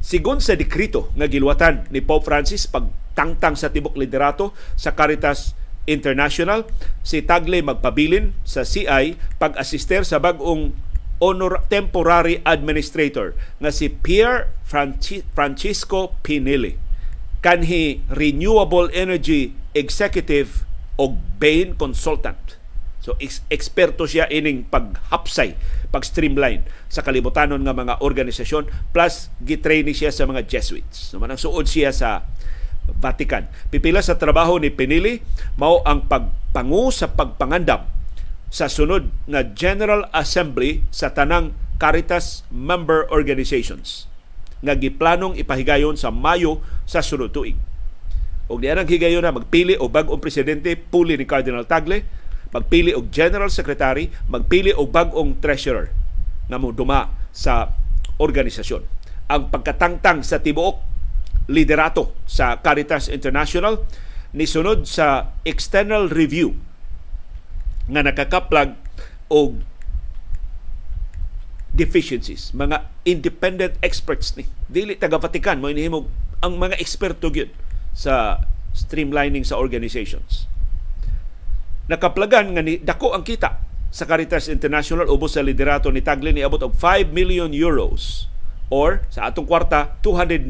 Sigon 0.00 0.40
sa 0.44 0.56
dekrito 0.56 1.12
nga 1.16 1.28
giluwatan 1.28 1.88
ni 1.88 2.04
Pope 2.04 2.28
Francis 2.28 2.68
pagtangtang 2.68 3.56
sa 3.56 3.72
tibok 3.72 3.96
liderato 3.96 4.52
sa 4.76 4.92
Caritas 4.92 5.56
International, 5.88 6.68
si 7.00 7.24
Tagle 7.24 7.64
magpabilin 7.64 8.36
sa 8.44 8.68
CI 8.68 9.16
pag-assister 9.40 10.04
sa 10.04 10.20
bag-ong 10.20 10.76
honor 11.20 11.64
temporary 11.68 12.40
administrator 12.44 13.36
nga 13.60 13.68
si 13.68 13.92
Pierre 13.92 14.48
Francisco 15.36 16.16
Pinelli 16.24 16.80
kanhi 17.40 18.04
renewable 18.12 18.88
energy 18.92 19.56
executive 19.72 20.64
o 21.00 21.16
Bain 21.40 21.78
consultant. 21.78 22.60
So 23.00 23.16
eksperto 23.48 24.04
siya 24.04 24.28
ining 24.28 24.68
paghapsay, 24.68 25.56
pag-streamline 25.88 26.68
sa 26.92 27.00
kalibutanon 27.00 27.64
nga 27.64 27.72
mga 27.72 28.04
organisasyon 28.04 28.68
plus 28.92 29.32
gitrain 29.40 29.88
siya 29.88 30.12
sa 30.12 30.28
mga 30.28 30.44
Jesuits. 30.44 31.08
So 31.08 31.16
manang 31.16 31.40
suod 31.40 31.64
siya 31.64 31.96
sa 31.96 32.28
Vatican. 33.00 33.48
Pipila 33.72 34.04
sa 34.04 34.20
trabaho 34.20 34.60
ni 34.60 34.68
Pinili 34.68 35.24
mao 35.56 35.80
ang 35.88 36.04
pagpangu 36.12 36.92
sa 36.92 37.08
pagpangandam 37.08 37.88
sa 38.52 38.68
sunod 38.68 39.08
nga 39.30 39.46
General 39.48 40.10
Assembly 40.12 40.84
sa 40.92 41.14
tanang 41.14 41.56
Caritas 41.80 42.44
member 42.52 43.08
organizations 43.08 44.04
nga 44.60 44.76
giplanong 44.76 45.40
ipahigayon 45.40 45.96
sa 45.96 46.12
Mayo 46.12 46.60
sa 46.84 47.00
sunod 47.00 47.32
tuig. 47.32 47.56
Og 48.50 48.58
diyan 48.58 48.82
ang 48.82 48.88
higayon 48.90 49.22
na 49.22 49.30
magpili 49.30 49.78
og 49.78 49.94
bag-ong 49.94 50.18
presidente 50.18 50.74
puli 50.74 51.14
ni 51.14 51.22
Cardinal 51.22 51.70
Tagle, 51.70 52.02
magpili 52.50 52.90
og 52.90 53.06
General 53.14 53.46
Secretary, 53.46 54.10
magpili 54.26 54.74
og 54.74 54.90
bag-ong 54.90 55.38
treasurer 55.38 55.94
nga 56.50 56.58
mo 56.58 56.74
duma 56.74 57.14
sa 57.30 57.70
organisasyon. 58.18 58.82
Ang 59.30 59.54
pagkatangtang 59.54 60.26
sa 60.26 60.42
tibuok 60.42 60.82
liderato 61.46 62.18
sa 62.26 62.58
Caritas 62.58 63.06
International 63.06 63.86
ni 64.34 64.50
sunod 64.50 64.82
sa 64.82 65.38
external 65.46 66.10
review 66.10 66.58
nga 67.86 68.02
nakakaplag 68.02 68.74
og 69.30 69.62
deficiencies, 71.70 72.50
mga 72.50 72.82
independent 73.06 73.78
experts 73.78 74.34
ni. 74.34 74.42
Dili 74.66 74.98
taga 74.98 75.22
Vatican 75.22 75.62
mo 75.62 75.70
inihimog 75.70 76.10
ang 76.42 76.58
mga 76.58 76.82
eksperto 76.82 77.30
gyud 77.30 77.69
sa 77.94 78.46
streamlining 78.72 79.42
sa 79.42 79.58
organizations. 79.58 80.46
Nakaplagan 81.90 82.54
nga 82.54 82.62
ni 82.62 82.78
dako 82.78 83.12
ang 83.12 83.26
kita 83.26 83.58
sa 83.90 84.06
Caritas 84.06 84.46
International 84.46 85.10
ubos 85.10 85.34
sa 85.34 85.42
liderato 85.42 85.90
ni 85.90 86.06
Tagle 86.06 86.30
ni 86.30 86.46
abot 86.46 86.62
og 86.62 86.78
5 86.78 87.10
million 87.10 87.50
euros 87.50 88.30
or 88.70 89.02
sa 89.10 89.26
atong 89.26 89.50
kwarta 89.50 89.98
290 90.06 90.46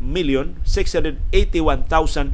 million 0.00 0.56
681,190 0.64 2.32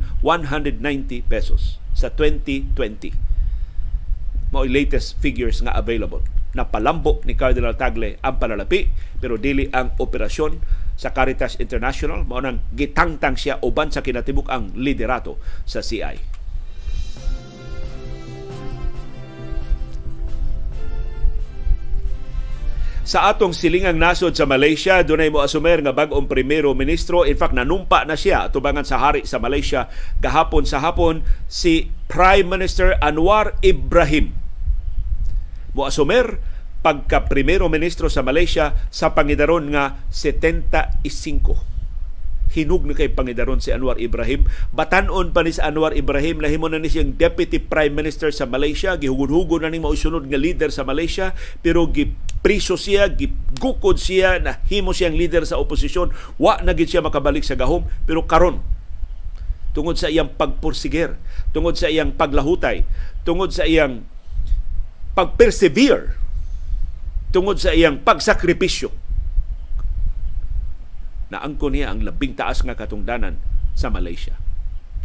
pesos 1.26 1.82
sa 1.98 2.14
2020. 2.14 4.54
Mao 4.54 4.62
latest 4.62 5.18
figures 5.18 5.58
nga 5.66 5.74
available 5.74 6.22
napalambo 6.54 7.22
ni 7.26 7.38
Cardinal 7.38 7.78
Tagle 7.78 8.18
ang 8.22 8.38
panalapi 8.38 8.90
pero 9.22 9.38
dili 9.38 9.70
ang 9.70 9.94
operasyon 9.98 10.58
sa 11.00 11.16
Caritas 11.16 11.56
International 11.56 12.28
mao 12.28 12.44
nang 12.44 12.60
gitangtang 12.76 13.40
siya 13.40 13.56
uban 13.64 13.88
sa 13.88 14.04
kinatibuk 14.04 14.52
ang 14.52 14.76
liderato 14.76 15.40
sa 15.64 15.80
CI. 15.80 16.40
Sa 23.10 23.26
atong 23.26 23.50
silingang 23.50 23.98
nasod 23.98 24.38
sa 24.38 24.46
Malaysia, 24.46 25.02
dunay 25.02 25.34
mo 25.34 25.42
asumer 25.42 25.82
nga 25.82 25.90
bag-ong 25.90 26.30
primero 26.30 26.78
ministro. 26.78 27.26
In 27.26 27.34
fact, 27.34 27.58
nanumpa 27.58 28.06
na 28.06 28.14
siya 28.14 28.52
tubangan 28.54 28.86
sa 28.86 29.02
hari 29.02 29.26
sa 29.26 29.42
Malaysia 29.42 29.90
gahapon 30.22 30.62
sa 30.62 30.78
hapon 30.78 31.26
si 31.50 31.90
Prime 32.06 32.46
Minister 32.46 32.94
Anwar 33.02 33.58
Ibrahim. 33.66 34.36
Mo 35.74 35.90
asumer 35.90 36.38
pagka 36.80 37.28
primero 37.28 37.68
ministro 37.68 38.08
sa 38.08 38.24
Malaysia 38.24 38.72
sa 38.88 39.12
pangidaron 39.12 39.68
nga 39.72 40.00
75 40.08 41.70
hinug 42.50 42.82
na 42.82 42.98
kay 42.98 43.10
Pangidaron 43.10 43.62
si 43.62 43.70
Anwar 43.70 43.98
Ibrahim. 44.02 44.46
Batanon 44.74 45.30
pa 45.30 45.46
ni 45.46 45.54
si 45.54 45.62
Anwar 45.62 45.94
Ibrahim, 45.94 46.42
lahimo 46.42 46.66
na 46.66 46.82
ni 46.82 46.90
siyang 46.90 47.14
Deputy 47.14 47.62
Prime 47.62 47.94
Minister 47.94 48.34
sa 48.34 48.46
Malaysia, 48.46 48.98
gihugod-hugod 48.98 49.62
na 49.62 49.70
ni 49.70 49.78
mausunod 49.78 50.26
nga 50.26 50.38
leader 50.38 50.74
sa 50.74 50.82
Malaysia, 50.82 51.30
pero 51.62 51.86
gipriso 51.86 52.74
siya, 52.74 53.06
gigukod 53.06 54.02
siya, 54.02 54.42
na 54.42 54.58
himo 54.66 54.90
siyang 54.90 55.14
leader 55.14 55.46
sa 55.46 55.62
oposisyon, 55.62 56.10
wa 56.42 56.58
na 56.66 56.74
gid 56.74 56.90
siya 56.90 57.06
makabalik 57.06 57.46
sa 57.46 57.54
gahom, 57.54 57.86
pero 58.02 58.26
karon 58.26 58.58
tungod 59.70 59.94
sa 59.94 60.10
iyang 60.10 60.34
pagpursiger, 60.34 61.14
tungod 61.54 61.78
sa 61.78 61.86
iyang 61.86 62.10
paglahutay, 62.10 62.82
tungod 63.22 63.54
sa 63.54 63.62
iyang 63.62 64.02
pagpersevere, 65.14 66.18
tungod 67.30 67.58
sa 67.62 67.74
iyang 67.74 68.02
pagsakripisyo 68.02 68.90
na 71.30 71.38
angko 71.46 71.70
niya 71.70 71.94
ang 71.94 72.02
labing 72.02 72.34
taas 72.34 72.60
nga 72.66 72.74
katungdanan 72.74 73.38
sa 73.78 73.86
Malaysia. 73.86 74.34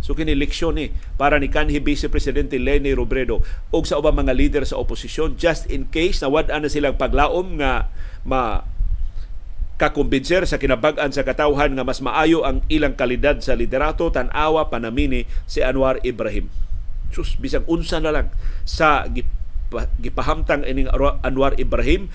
So 0.05 0.13
kini 0.13 0.38
leksyon 0.38 0.77
ni 0.77 0.93
para 1.17 1.41
ni 1.41 1.49
kanhi 1.49 1.81
Vice 1.81 2.05
Presidente 2.13 2.61
Leni 2.61 2.93
Robredo 2.93 3.41
o 3.73 3.77
sa 3.81 3.97
ubang 3.97 4.13
mga 4.21 4.38
leader 4.38 4.63
sa 4.65 4.77
oposisyon 4.77 5.33
just 5.33 5.65
in 5.65 5.89
case 5.89 6.21
na 6.21 6.29
wad 6.29 6.49
na 6.49 6.69
silang 6.69 6.93
paglaom 6.93 7.57
nga 7.57 7.89
ma 8.21 8.69
kakumbinser 9.81 10.45
sa 10.45 10.61
kinabag-an 10.61 11.09
sa 11.09 11.25
katawhan 11.25 11.73
nga 11.73 11.83
mas 11.83 12.05
maayo 12.05 12.45
ang 12.45 12.61
ilang 12.71 12.93
kalidad 12.93 13.41
sa 13.41 13.57
liderato 13.57 14.07
tan-awa 14.13 14.69
panamini 14.69 15.25
si 15.49 15.65
Anwar 15.65 15.99
Ibrahim. 16.05 16.53
Sus 17.09 17.35
bisag 17.35 17.65
unsa 17.65 17.97
na 17.97 18.13
lang 18.13 18.27
sa 18.61 19.09
gipahamtang 19.99 20.63
ining 20.63 20.88
Anwar 21.25 21.58
Ibrahim 21.60 22.08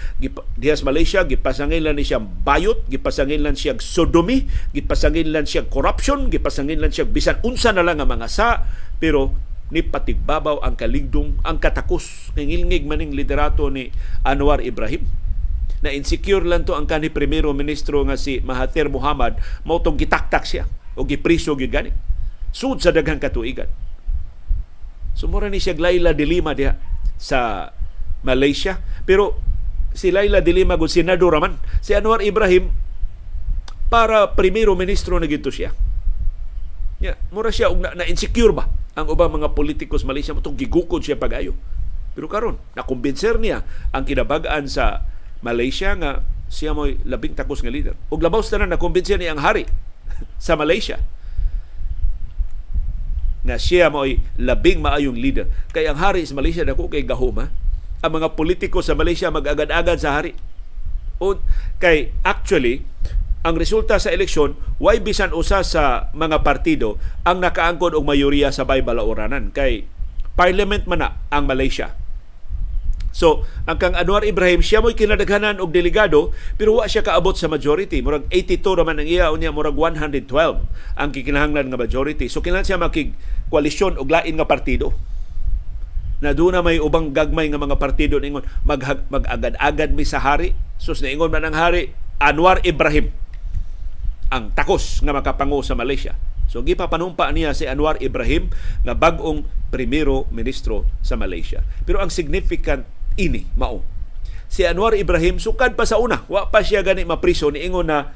dihas 0.56 0.86
Malaysia 0.86 1.26
gipasangin 1.26 1.84
lang 1.84 1.98
ni 1.98 2.06
siyang 2.06 2.24
bayot 2.46 2.86
gipasangin 2.88 3.42
lang 3.42 3.58
siyang 3.58 3.82
sodomy 3.82 4.46
gipasangin 4.72 5.34
lang 5.34 5.44
siyang 5.44 5.68
corruption 5.68 6.30
gipasangin 6.30 6.78
lang 6.78 6.94
siyang 6.94 7.10
bisan 7.10 7.36
unsa 7.42 7.74
na 7.74 7.84
lang 7.84 7.98
nga 8.00 8.08
mga 8.08 8.28
sa 8.30 8.64
pero 8.96 9.34
ni 9.70 9.86
patigbabaw 9.86 10.60
ang 10.66 10.74
kaligdong 10.74 11.38
ang 11.46 11.56
katakos 11.62 12.34
ngilngig 12.34 12.84
maning 12.84 13.14
liderato 13.14 13.70
ni 13.70 13.94
Anwar 14.26 14.60
Ibrahim. 14.60 15.06
Na 15.80 15.94
insecure 15.94 16.44
lang 16.44 16.68
to 16.68 16.76
ang 16.76 16.84
kanhi 16.84 17.08
primero 17.08 17.56
ministro 17.56 18.04
nga 18.04 18.18
si 18.18 18.42
Mahathir 18.44 18.92
Muhammad 18.92 19.40
mao 19.64 19.80
tong 19.80 19.96
gitaktak 19.96 20.44
siya 20.44 20.68
o 20.92 21.06
gipriso 21.08 21.56
gyud 21.56 21.72
gani 21.72 21.90
sud 22.52 22.82
sa 22.82 22.92
daghang 22.92 23.22
katuigan. 23.22 23.70
Sumura 25.16 25.48
ni 25.48 25.62
siya 25.62 25.78
Laila 25.78 26.12
Dilima 26.12 26.52
diha 26.52 26.76
sa 27.20 27.70
Malaysia. 28.24 28.80
Pero 29.04 29.36
si 29.92 30.08
Laila 30.08 30.40
Dilima 30.40 30.80
gud 30.80 30.88
senador 30.88 31.36
raman. 31.36 31.60
Si 31.84 31.92
Anwar 31.92 32.24
Ibrahim 32.24 32.72
para 33.92 34.32
primero 34.32 34.72
ministro 34.72 35.20
na 35.20 35.28
gito 35.28 35.52
siya. 35.52 35.76
Ya, 37.00 37.20
mura 37.28 37.52
siya 37.52 37.68
og 37.68 37.80
na, 37.80 37.92
na 37.96 38.08
insecure 38.08 38.52
ba 38.56 38.68
ang 38.96 39.08
ubang 39.08 39.32
mga 39.32 39.56
politikos 39.56 40.04
Malaysia 40.04 40.32
mo 40.32 40.40
gigukod 40.40 41.04
siya 41.04 41.20
pagayo. 41.20 41.52
Pero 42.16 42.26
karon 42.26 42.56
nakumbinser 42.74 43.36
niya 43.36 43.62
ang 43.94 44.04
kinabagaan 44.08 44.66
sa 44.66 45.06
Malaysia 45.40 45.94
nga 45.96 46.20
siya 46.50 46.74
mo'y 46.74 46.98
labing 47.06 47.38
takos 47.38 47.62
nga 47.62 47.70
leader. 47.70 47.94
Ug 48.10 48.20
labaw 48.20 48.42
na 48.58 48.76
nakumbinser 48.76 49.16
niya 49.16 49.32
ang 49.36 49.42
hari 49.42 49.64
sa 50.42 50.58
Malaysia 50.58 51.00
nga 53.44 53.56
siya 53.56 53.88
mo'y 53.88 54.20
labing 54.36 54.84
maayong 54.84 55.16
leader. 55.16 55.48
Kay 55.72 55.88
ang 55.88 56.00
hari 56.00 56.24
sa 56.24 56.36
Malaysia 56.36 56.64
dako 56.64 56.92
kay 56.92 57.04
gahuma. 57.04 57.52
Ang 58.00 58.20
mga 58.20 58.36
politiko 58.36 58.80
sa 58.80 58.96
Malaysia 58.96 59.28
mag-agad-agad 59.28 60.00
sa 60.00 60.20
hari. 60.20 60.32
O, 61.20 61.36
kay 61.76 62.16
actually, 62.24 62.84
ang 63.44 63.56
resulta 63.56 64.00
sa 64.00 64.12
eleksyon, 64.12 64.56
why 64.80 65.00
bisan 65.00 65.36
usa 65.36 65.64
sa 65.64 66.12
mga 66.16 66.44
partido 66.44 66.96
ang 67.24 67.40
nakaangkon 67.40 67.96
og 67.96 68.04
mayoriya 68.04 68.52
sa 68.52 68.64
baybalaoranan. 68.64 69.52
Kay 69.52 69.84
parliament 70.36 70.88
man 70.88 71.00
na 71.04 71.08
ang 71.28 71.44
Malaysia. 71.44 71.99
So, 73.10 73.42
ang 73.66 73.76
kang 73.82 73.98
Anwar 73.98 74.22
Ibrahim, 74.22 74.62
siya 74.62 74.78
mo'y 74.78 74.94
kinadaghanan 74.94 75.58
og 75.58 75.74
delegado, 75.74 76.30
pero 76.54 76.78
wa 76.78 76.86
siya 76.86 77.02
kaabot 77.02 77.34
sa 77.34 77.50
majority. 77.50 77.98
Murag 78.06 78.30
82 78.30 78.62
naman 78.78 79.02
ang 79.02 79.08
iya, 79.10 79.34
unya 79.34 79.50
murag 79.50 79.74
112 79.74 80.30
ang 80.94 81.08
kikinahanglan 81.10 81.66
nga 81.74 81.78
majority. 81.78 82.30
So, 82.30 82.38
kinahanglan 82.38 82.70
siya 82.70 82.78
makig 82.78 83.10
koalisyon 83.50 83.98
og 83.98 84.06
lain 84.08 84.38
nga 84.38 84.46
partido. 84.46 84.94
Na 86.22 86.36
doon 86.36 86.54
na 86.54 86.62
may 86.62 86.78
ubang 86.78 87.10
gagmay 87.10 87.50
nga 87.50 87.58
mga 87.58 87.80
partido 87.80 88.20
ningon 88.20 88.46
mag 88.62 88.84
mag-agad-agad 89.10 89.90
mi 89.96 90.04
sa 90.06 90.20
hari. 90.20 90.54
Sus 90.76 91.00
naingon 91.00 91.32
man 91.32 91.48
ang 91.48 91.56
hari 91.56 91.96
Anwar 92.20 92.60
Ibrahim 92.60 93.08
ang 94.30 94.52
takos 94.54 95.02
nga 95.02 95.16
makapango 95.16 95.64
sa 95.64 95.74
Malaysia. 95.74 96.14
So 96.46 96.60
gipapanumpa 96.60 97.30
niya 97.32 97.56
si 97.56 97.66
Anwar 97.66 97.98
Ibrahim 98.04 98.52
nga 98.84 98.94
bag-ong 98.94 99.48
primero 99.72 100.28
ministro 100.28 100.84
sa 101.00 101.16
Malaysia. 101.16 101.64
Pero 101.88 101.98
ang 102.04 102.12
significant 102.12 102.84
ini 103.18 103.46
mao. 103.58 103.82
Si 104.50 104.66
Anwar 104.66 104.98
Ibrahim 104.98 105.38
sukad 105.38 105.78
pa 105.78 105.86
sa 105.86 106.02
una, 106.02 106.26
wa 106.26 106.50
pa 106.50 106.62
siya 106.62 106.82
gani 106.82 107.06
mapriso 107.06 107.50
ni 107.54 107.62
ingon 107.62 107.86
na 107.86 108.10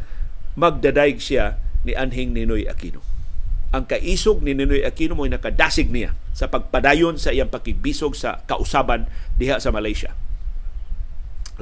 magdadaig 0.58 1.22
siya 1.22 1.58
ni 1.86 1.94
Anhing 1.94 2.34
Ninoy 2.34 2.66
Aquino. 2.66 3.02
Ang 3.74 3.86
kaisog 3.90 4.42
ni 4.42 4.54
Ninoy 4.54 4.82
Aquino 4.86 5.18
mo'y 5.18 5.30
nakadasig 5.30 5.90
niya 5.90 6.14
sa 6.34 6.50
pagpadayon 6.50 7.18
sa 7.18 7.30
iyang 7.30 7.50
pakibisog 7.50 8.18
sa 8.18 8.42
kausaban 8.46 9.06
diha 9.38 9.62
sa 9.62 9.70
Malaysia. 9.70 10.14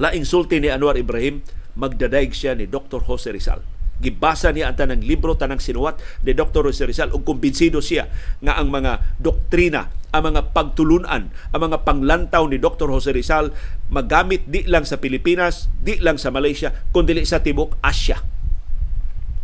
Laing 0.01 0.25
sulti 0.25 0.57
ni 0.57 0.73
Anwar 0.73 0.97
Ibrahim, 0.97 1.45
magdadaig 1.77 2.33
siya 2.33 2.57
ni 2.57 2.65
Dr. 2.65 3.05
Jose 3.05 3.29
Rizal 3.29 3.72
gibasa 4.03 4.51
niya 4.51 4.75
ang 4.75 4.77
tanang 4.77 5.07
libro 5.07 5.39
tanang 5.39 5.63
sinuwat 5.63 6.03
ni 6.27 6.35
Dr. 6.35 6.67
Jose 6.67 6.83
Rizal 6.83 7.15
ug 7.15 7.23
kumbinsido 7.23 7.79
siya 7.79 8.11
nga 8.43 8.59
ang 8.59 8.75
mga 8.75 9.23
doktrina 9.23 9.95
ang 10.11 10.35
mga 10.35 10.51
pagtulunan 10.51 11.31
ang 11.31 11.61
mga 11.63 11.87
panglantaw 11.87 12.45
ni 12.51 12.59
Dr. 12.59 12.91
Jose 12.91 13.15
Rizal 13.15 13.55
magamit 13.95 14.43
di 14.51 14.67
lang 14.67 14.83
sa 14.83 14.99
Pilipinas 14.99 15.71
di 15.79 16.03
lang 16.03 16.19
sa 16.19 16.35
Malaysia 16.35 16.75
kundi 16.91 17.23
sa 17.23 17.39
tibok 17.39 17.79
Asia 17.79 18.19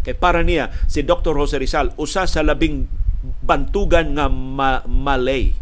kay 0.03 0.19
para 0.19 0.43
niya 0.43 0.75
si 0.91 1.07
Dr. 1.07 1.39
Jose 1.39 1.55
Rizal 1.55 1.95
usa 1.95 2.27
sa 2.27 2.43
labing 2.43 2.91
bantugan 3.47 4.19
nga 4.19 4.27
ma- 4.27 4.83
Malay 4.91 5.55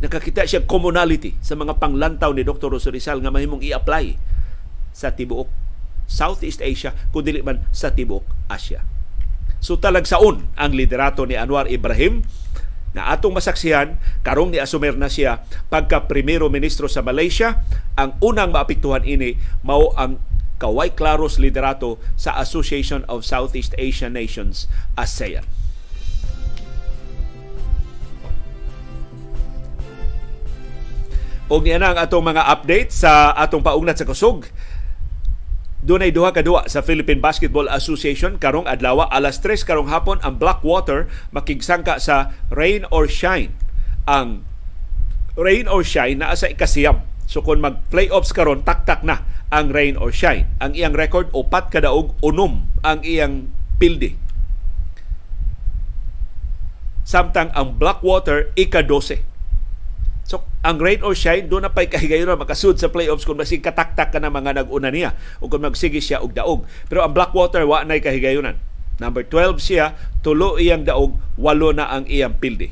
nakakita 0.00 0.48
siya 0.48 0.66
commonality 0.66 1.38
sa 1.38 1.54
mga 1.54 1.78
panglantaw 1.78 2.34
ni 2.34 2.42
Dr. 2.42 2.72
Jose 2.72 2.90
Rizal 2.90 3.22
nga 3.22 3.30
mahimong 3.30 3.62
i-apply 3.62 4.18
sa 4.90 5.14
tibuok 5.14 5.69
Southeast 6.10 6.58
Asia 6.58 6.90
kundi 7.14 7.38
man 7.40 7.62
sa 7.70 7.94
Tibok 7.94 8.26
Asia. 8.50 8.82
So 9.62 9.78
talagsaon 9.78 10.50
ang 10.58 10.72
liderato 10.74 11.22
ni 11.22 11.38
Anwar 11.38 11.70
Ibrahim 11.70 12.26
na 12.90 13.14
atong 13.14 13.38
masaksihan 13.38 14.02
karong 14.26 14.50
ni 14.50 14.58
asumer 14.58 14.98
na 14.98 15.06
siya 15.06 15.46
pagka 15.70 16.10
primero 16.10 16.50
ministro 16.50 16.90
sa 16.90 17.06
Malaysia 17.06 17.62
ang 17.94 18.18
unang 18.18 18.50
maapektuhan 18.50 19.06
ini 19.06 19.38
mao 19.62 19.94
ang 19.94 20.18
kaway 20.58 20.90
klaros 20.92 21.38
liderato 21.38 22.02
sa 22.18 22.34
Association 22.42 23.06
of 23.06 23.22
Southeast 23.22 23.72
Asian 23.78 24.12
Nations 24.12 24.66
ASEAN. 24.98 25.46
Og 31.50 31.66
niya 31.66 31.82
na 31.82 31.90
ang 31.90 31.98
atong 31.98 32.22
mga 32.22 32.46
update 32.46 32.94
sa 32.94 33.34
atong 33.34 33.64
paugnat 33.64 33.98
sa 33.98 34.06
kusog 34.06 34.46
Dunay 35.90 36.14
duha 36.14 36.30
ka 36.30 36.46
duwa 36.46 36.70
sa 36.70 36.86
Philippine 36.86 37.18
Basketball 37.18 37.66
Association 37.66 38.38
karong 38.38 38.62
adlaw 38.70 39.10
alas 39.10 39.42
3 39.42 39.66
karong 39.66 39.90
hapon 39.90 40.22
ang 40.22 40.38
Blackwater 40.38 41.10
makigsangka 41.34 41.98
sa 41.98 42.30
Rain 42.46 42.86
or 42.94 43.10
Shine. 43.10 43.50
Ang 44.06 44.46
Rain 45.34 45.66
or 45.66 45.82
Shine 45.82 46.22
naa 46.22 46.38
sa 46.38 46.46
ikasiyam. 46.46 47.02
So 47.26 47.42
kung 47.42 47.58
mag-playoffs 47.58 48.30
karon 48.30 48.62
taktak 48.62 49.02
na 49.02 49.26
ang 49.50 49.74
Rain 49.74 49.98
or 49.98 50.14
Shine. 50.14 50.46
Ang 50.62 50.78
iyang 50.78 50.94
record 50.94 51.26
upat 51.34 51.74
ka 51.74 51.82
daog 51.82 52.14
unom 52.22 52.70
ang 52.86 53.02
iyang 53.02 53.50
pilde. 53.82 54.14
Samtang 57.02 57.50
ang 57.50 57.74
Blackwater 57.82 58.54
ika-12 58.54 59.26
So, 60.30 60.46
ang 60.62 60.78
rain 60.78 61.02
or 61.02 61.10
shine, 61.18 61.50
doon 61.50 61.66
na 61.66 61.74
pa'y 61.74 61.90
kahigayon 61.90 62.30
makasud 62.38 62.78
sa 62.78 62.86
playoffs 62.86 63.26
kung 63.26 63.34
masig 63.34 63.66
kataktak 63.66 64.14
ka 64.14 64.22
na 64.22 64.30
mga 64.30 64.62
nag-una 64.62 64.94
niya 64.94 65.18
o 65.42 65.50
kung 65.50 65.66
magsige 65.66 65.98
siya 65.98 66.22
og 66.22 66.38
daog. 66.38 66.70
Pero 66.86 67.02
ang 67.02 67.10
Blackwater, 67.10 67.66
wa 67.66 67.82
na'y 67.82 67.98
kahigayonan. 67.98 68.54
Number 69.02 69.26
12 69.26 69.58
siya, 69.58 69.98
tulo 70.22 70.54
iyang 70.54 70.86
daog, 70.86 71.18
walo 71.34 71.74
na 71.74 71.90
ang 71.90 72.06
iyang 72.06 72.38
pilde. 72.38 72.70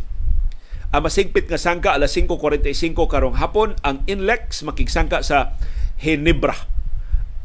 Ang 0.95 1.11
masigpit 1.11 1.51
nga 1.51 1.59
sangka 1.59 1.99
alas 1.99 2.15
5.45 2.15 2.95
karong 2.95 3.43
hapon, 3.43 3.75
ang 3.83 4.07
Inlex 4.07 4.63
makigsangka 4.63 5.27
sa 5.27 5.59
Hinebra. 5.99 6.55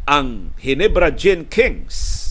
Ang 0.06 0.54
Hinebra 0.62 1.10
Gin 1.10 1.50
Kings 1.50 2.22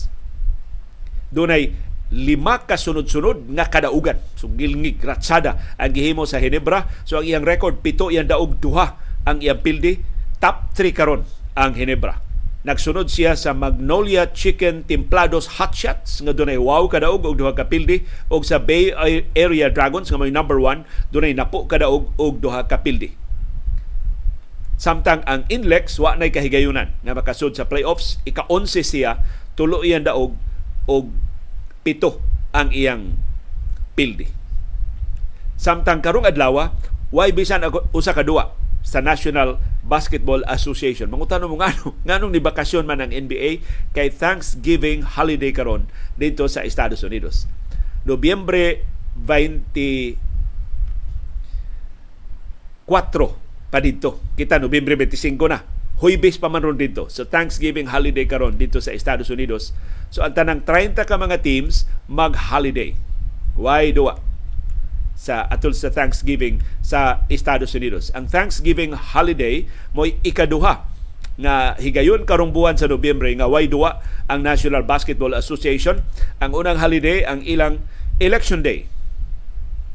dunay 1.33 1.73
lima 2.13 2.61
ka 2.61 2.77
sunod-sunod 2.77 3.49
nga 3.57 3.65
kadaugan. 3.73 4.21
So 4.37 4.45
gilngig 4.53 5.01
ratsada 5.01 5.57
ang 5.81 5.97
gihimo 5.97 6.29
sa 6.29 6.37
Hinebra. 6.37 6.85
So 7.09 7.17
ang 7.17 7.25
iyang 7.25 7.41
record 7.41 7.81
pito 7.81 8.13
iyang 8.13 8.29
daog 8.29 8.61
duha 8.61 9.01
ang 9.25 9.41
iyang 9.41 9.65
pildi. 9.65 9.97
Top 10.37 10.77
3 10.77 10.93
karon 10.93 11.25
ang 11.57 11.73
Hinebra. 11.73 12.21
Nagsunod 12.63 13.11
siya 13.11 13.35
sa 13.35 13.51
Magnolia 13.51 14.31
Chicken 14.31 14.87
Templados 14.87 15.59
Hot 15.59 15.75
Shots 15.75 16.23
nga 16.23 16.31
dunay 16.31 16.55
wow 16.55 16.87
kadaog 16.87 17.27
og 17.27 17.35
duha 17.35 17.51
ka 17.51 17.67
pildi 17.67 18.07
og 18.31 18.47
sa 18.47 18.55
Bay 18.55 18.95
Area 19.35 19.67
Dragons 19.67 20.07
nga 20.07 20.15
may 20.15 20.31
number 20.31 20.55
1 20.55 21.11
dunay 21.11 21.35
napo 21.35 21.67
kadaog 21.67 22.15
og 22.15 22.39
duha 22.39 22.63
ka 22.63 22.79
pildi. 22.79 23.19
Samtang 24.79 25.27
ang 25.27 25.43
Inlex 25.51 25.99
wa 25.99 26.15
nay 26.15 26.31
kahigayunan 26.31 26.91
nga 27.03 27.13
makasud 27.15 27.55
sa 27.55 27.67
playoffs, 27.67 28.19
ika-11 28.27 28.83
siya, 28.83 29.19
tulo 29.59 29.83
iyang 29.83 30.07
daog 30.07 30.35
og 30.87 31.11
pito 31.83 32.23
ang 32.55 32.71
iyang 32.71 33.19
pildi. 33.93 34.27
Samtang 35.59 36.01
karong 36.01 36.25
adlaw, 36.25 36.73
why 37.13 37.29
bisan 37.29 37.63
usa 37.93 38.15
ka 38.15 38.25
duwa 38.25 38.51
sa 38.83 38.99
National 38.99 39.59
Basketball 39.83 40.43
Association. 40.47 41.11
Mangutano 41.11 41.51
mo 41.51 41.59
ngano, 41.59 41.95
nganong 42.07 42.31
ni 42.31 42.39
bakasyon 42.39 42.87
man 42.87 43.03
ang 43.03 43.11
NBA 43.11 43.63
kay 43.91 44.07
Thanksgiving 44.11 45.03
holiday 45.03 45.51
karon 45.51 45.87
dito 46.15 46.47
sa 46.47 46.63
Estados 46.63 47.03
Unidos. 47.03 47.47
Nobyembre 48.03 48.83
24 49.19 50.19
pa 53.71 53.79
dito. 53.79 54.19
Kita 54.35 54.59
Nobyembre 54.59 54.95
25 54.99 55.51
na. 55.51 55.72
Huybis 56.01 56.41
pa 56.41 56.49
man 56.49 56.65
ron 56.65 56.79
dito. 56.79 57.11
So 57.11 57.27
Thanksgiving 57.27 57.93
holiday 57.93 58.25
karon 58.25 58.57
dito 58.57 58.81
sa 58.81 58.95
Estados 58.95 59.29
Unidos. 59.29 59.75
So 60.09 60.25
ang 60.25 60.33
tanang 60.33 60.65
30 60.65 60.97
ka 61.05 61.15
mga 61.19 61.45
teams 61.45 61.85
mag-holiday. 62.09 62.97
Why 63.53 63.93
duwa? 63.93 64.33
sa 65.13 65.45
atol 65.47 65.71
sa 65.77 65.93
Thanksgiving 65.93 66.59
sa 66.81 67.23
Estados 67.29 67.71
Unidos. 67.77 68.09
Ang 68.17 68.27
Thanksgiving 68.27 68.97
holiday 68.97 69.69
mo 69.93 70.09
ikaduha 70.09 70.83
nga 71.33 71.73
higayon 71.81 72.29
karong 72.29 72.53
buwan 72.53 72.77
sa 72.77 72.85
Nobyembre 72.85 73.33
nga 73.33 73.49
way 73.49 73.65
duwa 73.65 74.03
ang 74.29 74.45
National 74.45 74.85
Basketball 74.85 75.33
Association. 75.33 76.05
Ang 76.37 76.51
unang 76.53 76.77
holiday 76.77 77.25
ang 77.25 77.41
ilang 77.45 77.81
election 78.21 78.61
day 78.61 78.85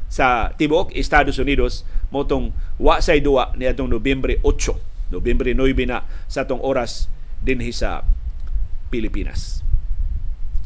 sa 0.09 0.51
tibuok 0.57 0.91
Estados 0.97 1.37
Unidos 1.37 1.85
motong 2.09 2.51
wa 2.81 2.97
say 2.97 3.21
duwa 3.21 3.53
ni 3.53 3.69
atong 3.69 3.93
Nobyembre 3.93 4.41
8, 4.41 4.88
Nobyembre 5.09 5.53
9 5.53 5.89
na 5.89 6.05
sa 6.29 6.45
atong 6.45 6.61
oras 6.61 7.09
dinhi 7.41 7.73
sa 7.73 8.05
Pilipinas. 8.89 9.61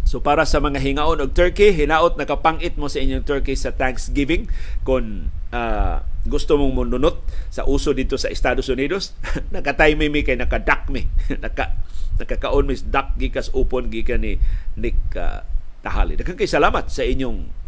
So 0.04 0.20
para 0.20 0.44
sa 0.44 0.60
mga 0.60 0.84
hingaon 0.84 1.24
og 1.24 1.32
turkey, 1.32 1.72
hinaot 1.74 2.20
nakapangit 2.20 2.76
mo 2.76 2.92
sa 2.92 3.00
inyong 3.00 3.24
turkey 3.24 3.56
sa 3.56 3.72
Thanksgiving 3.72 4.52
kung 4.84 5.32
uh, 5.50 6.04
gusto 6.28 6.60
mong 6.60 6.76
mununot 6.76 7.24
sa 7.50 7.64
uso 7.66 7.96
dito 7.96 8.20
sa 8.20 8.30
Estados 8.30 8.68
Unidos, 8.68 9.16
nakatay 9.56 9.96
mi 9.96 10.12
kay 10.22 10.36
nakadak 10.36 10.92
mi. 10.92 11.08
Naka 11.44 11.80
nakakaon 12.20 12.70
mi 12.70 12.76
duck 12.78 13.18
gikas 13.18 13.50
upon 13.58 13.90
gikan 13.90 14.22
ni 14.22 14.38
Nick 14.78 15.00
uh, 15.18 15.42
Tahali. 15.82 16.20
Daghang 16.20 16.38
kay 16.38 16.52
salamat 16.52 16.92
sa 16.92 17.02
inyong 17.02 17.63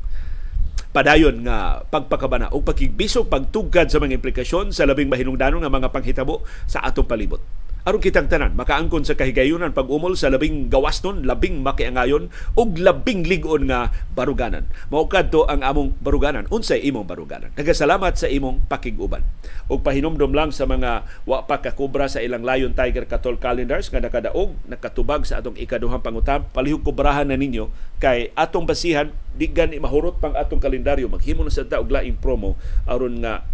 padayon 0.95 1.43
nga 1.43 1.83
pagpakabana 1.91 2.51
o 2.55 2.63
pagkigbisog 2.63 3.27
pagtugkad 3.27 3.91
sa 3.91 3.99
mga 3.99 4.15
implikasyon 4.15 4.71
sa 4.71 4.87
labing 4.87 5.11
mahinungdanon 5.11 5.59
nga 5.59 5.71
mga 5.71 5.91
panghitabo 5.91 6.47
sa 6.67 6.83
atong 6.87 7.07
palibot 7.07 7.43
aron 7.85 8.01
kitang 8.01 8.25
tanan 8.25 8.57
makaangkon 8.57 9.05
sa 9.05 9.13
kahigayunan 9.13 9.69
pag-umol 9.69 10.17
sa 10.17 10.33
labing 10.33 10.73
gawaston, 10.73 11.21
labing 11.21 11.61
makiangayon 11.61 12.33
ug 12.57 12.81
labing 12.81 13.29
ligon 13.29 13.69
nga 13.69 13.93
baruganan. 14.17 14.65
Mao 14.89 15.05
kadto 15.05 15.45
ang 15.45 15.61
among 15.61 15.93
baruganan. 16.01 16.49
Unsay 16.49 16.81
imong 16.81 17.05
baruganan? 17.05 17.53
Nagasalamat 17.53 18.17
sa 18.17 18.25
imong 18.25 18.65
pakiguban. 18.65 19.21
Ug 19.69 19.85
pahinumdom 19.85 20.33
lang 20.33 20.49
sa 20.49 20.65
mga 20.65 21.05
wa 21.29 21.45
pa 21.45 21.61
kakubra 21.61 22.09
sa 22.09 22.25
ilang 22.25 22.41
Lion 22.41 22.73
Tiger 22.73 23.05
Katol 23.05 23.37
calendars 23.37 23.93
nga 23.93 24.01
nakadaog 24.01 24.57
nakatubag 24.65 25.21
sa 25.29 25.37
atong 25.37 25.53
ikaduhang 25.53 26.01
pangutam. 26.01 26.41
Palihog 26.57 26.81
kubrahan 26.81 27.29
na 27.29 27.37
ninyo 27.37 27.69
kay 28.01 28.33
atong 28.33 28.65
basihan 28.65 29.13
di 29.37 29.45
gani 29.45 29.77
mahurot 29.77 30.17
pang 30.17 30.33
atong 30.33 30.57
kalendaryo 30.57 31.05
maghimo 31.05 31.45
na 31.45 31.53
sa 31.53 31.61
ta 31.61 31.77
og 31.77 31.93
laing 31.93 32.17
promo 32.17 32.57
aron 32.89 33.21
nga 33.21 33.45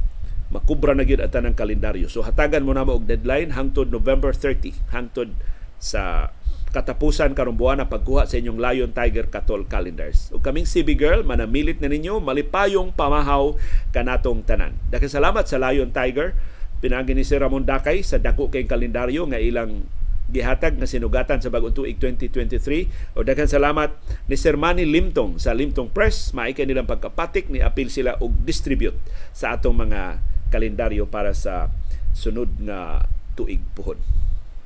makubra 0.51 0.91
na 0.91 1.07
gyud 1.07 1.23
ang 1.23 1.55
kalendaryo. 1.55 2.11
So 2.11 2.21
hatagan 2.27 2.67
mo 2.67 2.75
na 2.75 2.83
mo 2.83 2.99
og 2.99 3.07
deadline 3.07 3.55
hangtod 3.55 3.87
November 3.87 4.35
30 4.35 4.91
hangtod 4.91 5.31
sa 5.79 6.29
katapusan 6.71 7.35
karong 7.35 7.59
buwan 7.59 7.83
na 7.83 7.87
pagkuha 7.91 8.27
sa 8.27 8.39
inyong 8.39 8.59
Lion 8.59 8.91
Tiger 8.95 9.27
Katol 9.27 9.67
calendars. 9.67 10.31
Ug 10.31 10.39
kaming 10.43 10.67
CB 10.67 10.95
Girl 10.95 11.21
manamilit 11.23 11.83
na 11.83 11.91
ninyo 11.91 12.19
malipayong 12.23 12.95
pamahaw 12.95 13.55
kanatong 13.91 14.43
tanan. 14.47 14.75
Daghang 14.87 15.11
salamat 15.11 15.47
sa 15.47 15.59
Lion 15.59 15.91
Tiger 15.91 16.35
pinagi 16.79 17.15
ni 17.15 17.27
Sir 17.27 17.43
Ramon 17.43 17.67
Dakay 17.67 18.03
sa 18.03 18.19
dako 18.19 18.51
kay 18.51 18.67
kalendaryo 18.67 19.27
nga 19.27 19.39
ilang 19.39 19.87
gihatag 20.31 20.79
na 20.79 20.87
sinugatan 20.87 21.43
sa 21.43 21.51
bagong 21.51 21.75
tuig 21.75 21.99
2023 21.99 23.19
o 23.19 23.23
daghang 23.27 23.51
salamat 23.51 23.91
ni 24.31 24.39
Sir 24.39 24.55
Manny 24.55 24.87
Limtong 24.87 25.35
sa 25.43 25.51
Limtong 25.51 25.91
Press 25.91 26.31
maikay 26.31 26.63
nilang 26.63 26.87
pagkapatik 26.87 27.51
ni 27.51 27.59
apil 27.59 27.91
sila 27.91 28.15
og 28.23 28.47
distribute 28.47 28.95
sa 29.35 29.59
atong 29.59 29.75
mga 29.75 30.23
kalendaryo 30.51 31.07
para 31.07 31.31
sa 31.31 31.71
sunod 32.11 32.51
nga 32.67 33.07
tuig 33.39 33.63
puhon. 33.73 33.97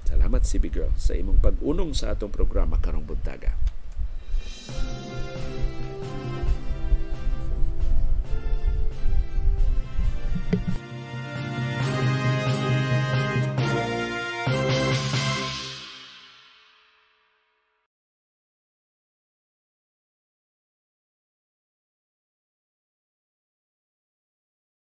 Salamat 0.05 0.41
si 0.45 0.57
Big 0.57 0.73
Girl 0.73 0.93
sa 0.97 1.13
imong 1.13 1.41
pag-unong 1.41 1.93
sa 1.93 2.13
atong 2.13 2.33
programa 2.33 2.81
karong 2.81 3.05
buntaga. 3.05 3.53